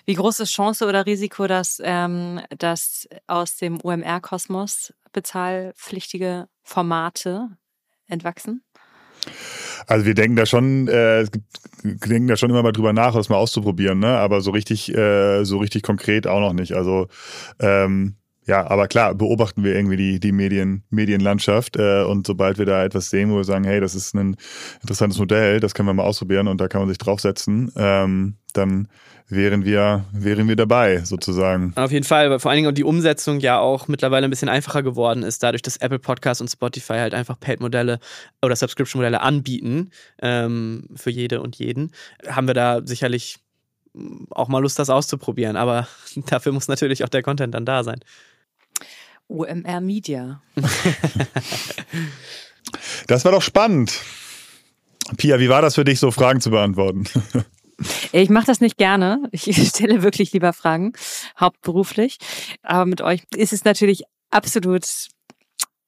Wie 0.05 0.13
groß 0.13 0.39
ist 0.39 0.51
Chance 0.51 0.87
oder 0.87 1.05
Risiko, 1.05 1.47
dass, 1.47 1.81
ähm, 1.83 2.41
dass 2.57 3.07
aus 3.27 3.57
dem 3.57 3.79
UMR-Kosmos 3.81 4.93
bezahlpflichtige 5.11 6.47
Formate 6.63 7.49
entwachsen? 8.07 8.63
Also 9.87 10.05
wir 10.05 10.15
denken 10.15 10.35
da 10.35 10.45
schon, 10.45 10.87
äh, 10.87 11.25
denken 11.83 12.27
da 12.27 12.37
schon 12.37 12.49
immer 12.49 12.63
mal 12.63 12.71
drüber 12.71 12.93
nach, 12.93 13.13
das 13.13 13.29
mal 13.29 13.37
auszuprobieren, 13.37 13.99
ne? 13.99 14.17
Aber 14.17 14.41
so 14.41 14.51
richtig, 14.51 14.93
äh, 14.93 15.43
so 15.43 15.57
richtig 15.57 15.83
konkret 15.83 16.27
auch 16.27 16.39
noch 16.39 16.53
nicht. 16.53 16.73
Also 16.73 17.07
ähm, 17.59 18.15
ja, 18.47 18.69
aber 18.69 18.87
klar, 18.87 19.15
beobachten 19.15 19.63
wir 19.63 19.75
irgendwie 19.75 19.97
die, 19.97 20.19
die 20.19 20.31
Medien, 20.31 20.83
Medienlandschaft 20.91 21.77
äh, 21.77 22.03
und 22.03 22.27
sobald 22.27 22.59
wir 22.59 22.65
da 22.65 22.83
etwas 22.85 23.09
sehen, 23.09 23.31
wo 23.31 23.37
wir 23.37 23.43
sagen, 23.43 23.63
hey, 23.63 23.79
das 23.79 23.95
ist 23.95 24.13
ein 24.13 24.37
interessantes 24.81 25.17
Modell, 25.17 25.59
das 25.59 25.73
können 25.73 25.89
wir 25.89 25.93
mal 25.93 26.03
ausprobieren 26.03 26.47
und 26.47 26.61
da 26.61 26.67
kann 26.67 26.81
man 26.81 26.89
sich 26.89 26.99
draufsetzen, 26.99 27.71
ähm, 27.75 28.35
dann 28.53 28.87
wären 29.27 29.65
wir, 29.65 30.05
wären 30.11 30.47
wir 30.47 30.55
dabei, 30.55 30.99
sozusagen. 30.99 31.73
Auf 31.75 31.91
jeden 31.91 32.05
Fall, 32.05 32.29
weil 32.29 32.39
vor 32.39 32.51
allen 32.51 32.63
Dingen 32.63 32.75
die 32.75 32.83
Umsetzung 32.83 33.39
ja 33.39 33.59
auch 33.59 33.87
mittlerweile 33.87 34.25
ein 34.25 34.29
bisschen 34.29 34.49
einfacher 34.49 34.83
geworden 34.83 35.23
ist, 35.23 35.41
dadurch, 35.41 35.61
dass 35.61 35.77
Apple 35.77 35.99
Podcasts 35.99 36.41
und 36.41 36.49
Spotify 36.49 36.93
halt 36.93 37.13
einfach 37.13 37.39
Paid-Modelle 37.39 37.99
oder 38.41 38.55
Subscription-Modelle 38.55 39.21
anbieten 39.21 39.91
ähm, 40.21 40.87
für 40.95 41.09
jede 41.09 41.41
und 41.41 41.55
jeden, 41.55 41.91
haben 42.27 42.47
wir 42.47 42.53
da 42.53 42.81
sicherlich 42.85 43.39
auch 44.29 44.47
mal 44.47 44.59
Lust, 44.59 44.77
das 44.77 44.89
auszuprobieren. 44.89 45.55
Aber 45.55 45.87
dafür 46.27 46.51
muss 46.51 46.67
natürlich 46.67 47.03
auch 47.03 47.09
der 47.09 47.23
Content 47.23 47.53
dann 47.53 47.65
da 47.65 47.83
sein. 47.83 47.99
OMR 49.27 49.81
Media. 49.81 50.41
das 53.07 53.25
war 53.25 53.31
doch 53.31 53.41
spannend. 53.41 53.99
Pia, 55.17 55.39
wie 55.39 55.49
war 55.49 55.63
das 55.63 55.75
für 55.75 55.83
dich, 55.83 55.99
so 55.99 56.11
Fragen 56.11 56.41
zu 56.41 56.51
beantworten? 56.51 57.05
Ich 58.11 58.29
mache 58.29 58.45
das 58.45 58.61
nicht 58.61 58.77
gerne. 58.77 59.21
Ich 59.31 59.43
stelle 59.67 60.03
wirklich 60.03 60.31
lieber 60.33 60.53
Fragen, 60.53 60.93
hauptberuflich. 61.39 62.17
Aber 62.63 62.85
mit 62.85 63.01
euch 63.01 63.23
ist 63.35 63.53
es 63.53 63.65
natürlich 63.65 64.03
absolut, 64.31 64.85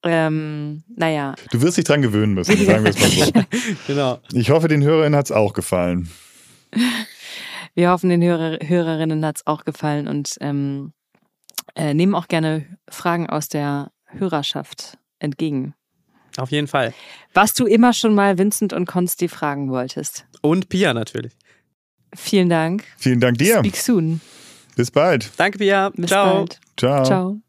ähm, 0.04 0.84
naja. 0.96 1.36
Du 1.52 1.62
wirst 1.62 1.78
dich 1.78 1.86
dran 1.86 2.02
gewöhnen 2.02 2.34
müssen, 2.34 2.58
sagen 2.66 2.84
wir 2.84 2.92
es 2.92 3.00
mal 3.00 3.10
so. 3.10 3.32
genau. 3.88 4.20
Ich 4.34 4.50
hoffe, 4.50 4.68
den 4.68 4.84
Hörerinnen 4.84 5.18
hat 5.18 5.26
es 5.26 5.32
auch 5.32 5.54
gefallen. 5.54 6.10
Wir 7.74 7.92
hoffen, 7.92 8.10
den 8.10 8.24
Hörer, 8.24 8.60
Hörerinnen 8.62 9.26
hat 9.26 9.38
es 9.38 9.48
auch 9.48 9.64
gefallen 9.64 10.08
und 10.08 10.36
ähm, 10.42 10.94
äh, 11.76 11.94
nehmen 11.94 12.16
auch 12.16 12.28
gerne 12.28 12.66
Fragen 12.90 13.30
aus 13.30 13.50
der 13.50 13.92
Hörerschaft 14.06 14.98
entgegen. 15.20 15.74
Auf 16.38 16.52
jeden 16.52 16.68
Fall. 16.68 16.94
Was 17.34 17.54
du 17.54 17.66
immer 17.66 17.94
schon 17.94 18.14
mal 18.14 18.38
Vincent 18.38 18.74
und 18.74 18.86
Konsti 18.86 19.28
fragen 19.28 19.72
wolltest. 19.72 20.26
Und 20.42 20.70
Pia 20.70 20.94
natürlich. 20.94 21.34
Vielen 22.18 22.50
Dank. 22.50 22.84
Vielen 22.98 23.20
Dank 23.20 23.38
dir. 23.38 23.60
Speak 23.60 23.78
soon. 23.78 24.20
Bis 24.76 24.92
bald. 24.92 25.32
Danke, 25.38 25.60
Pia. 25.60 25.90
Bis 25.96 26.08
Ciao. 26.08 26.36
bald. 26.36 26.60
Ciao. 26.76 27.06
Ciao. 27.06 27.42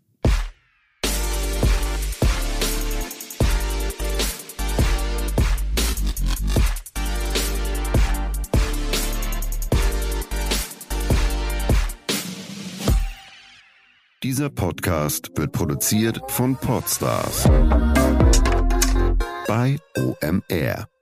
Dieser 14.23 14.51
Podcast 14.51 15.31
wird 15.37 15.53
produziert 15.53 16.21
von 16.29 16.57
Podstars 16.57 17.45
bei 19.47 19.79
OMR. 19.97 20.98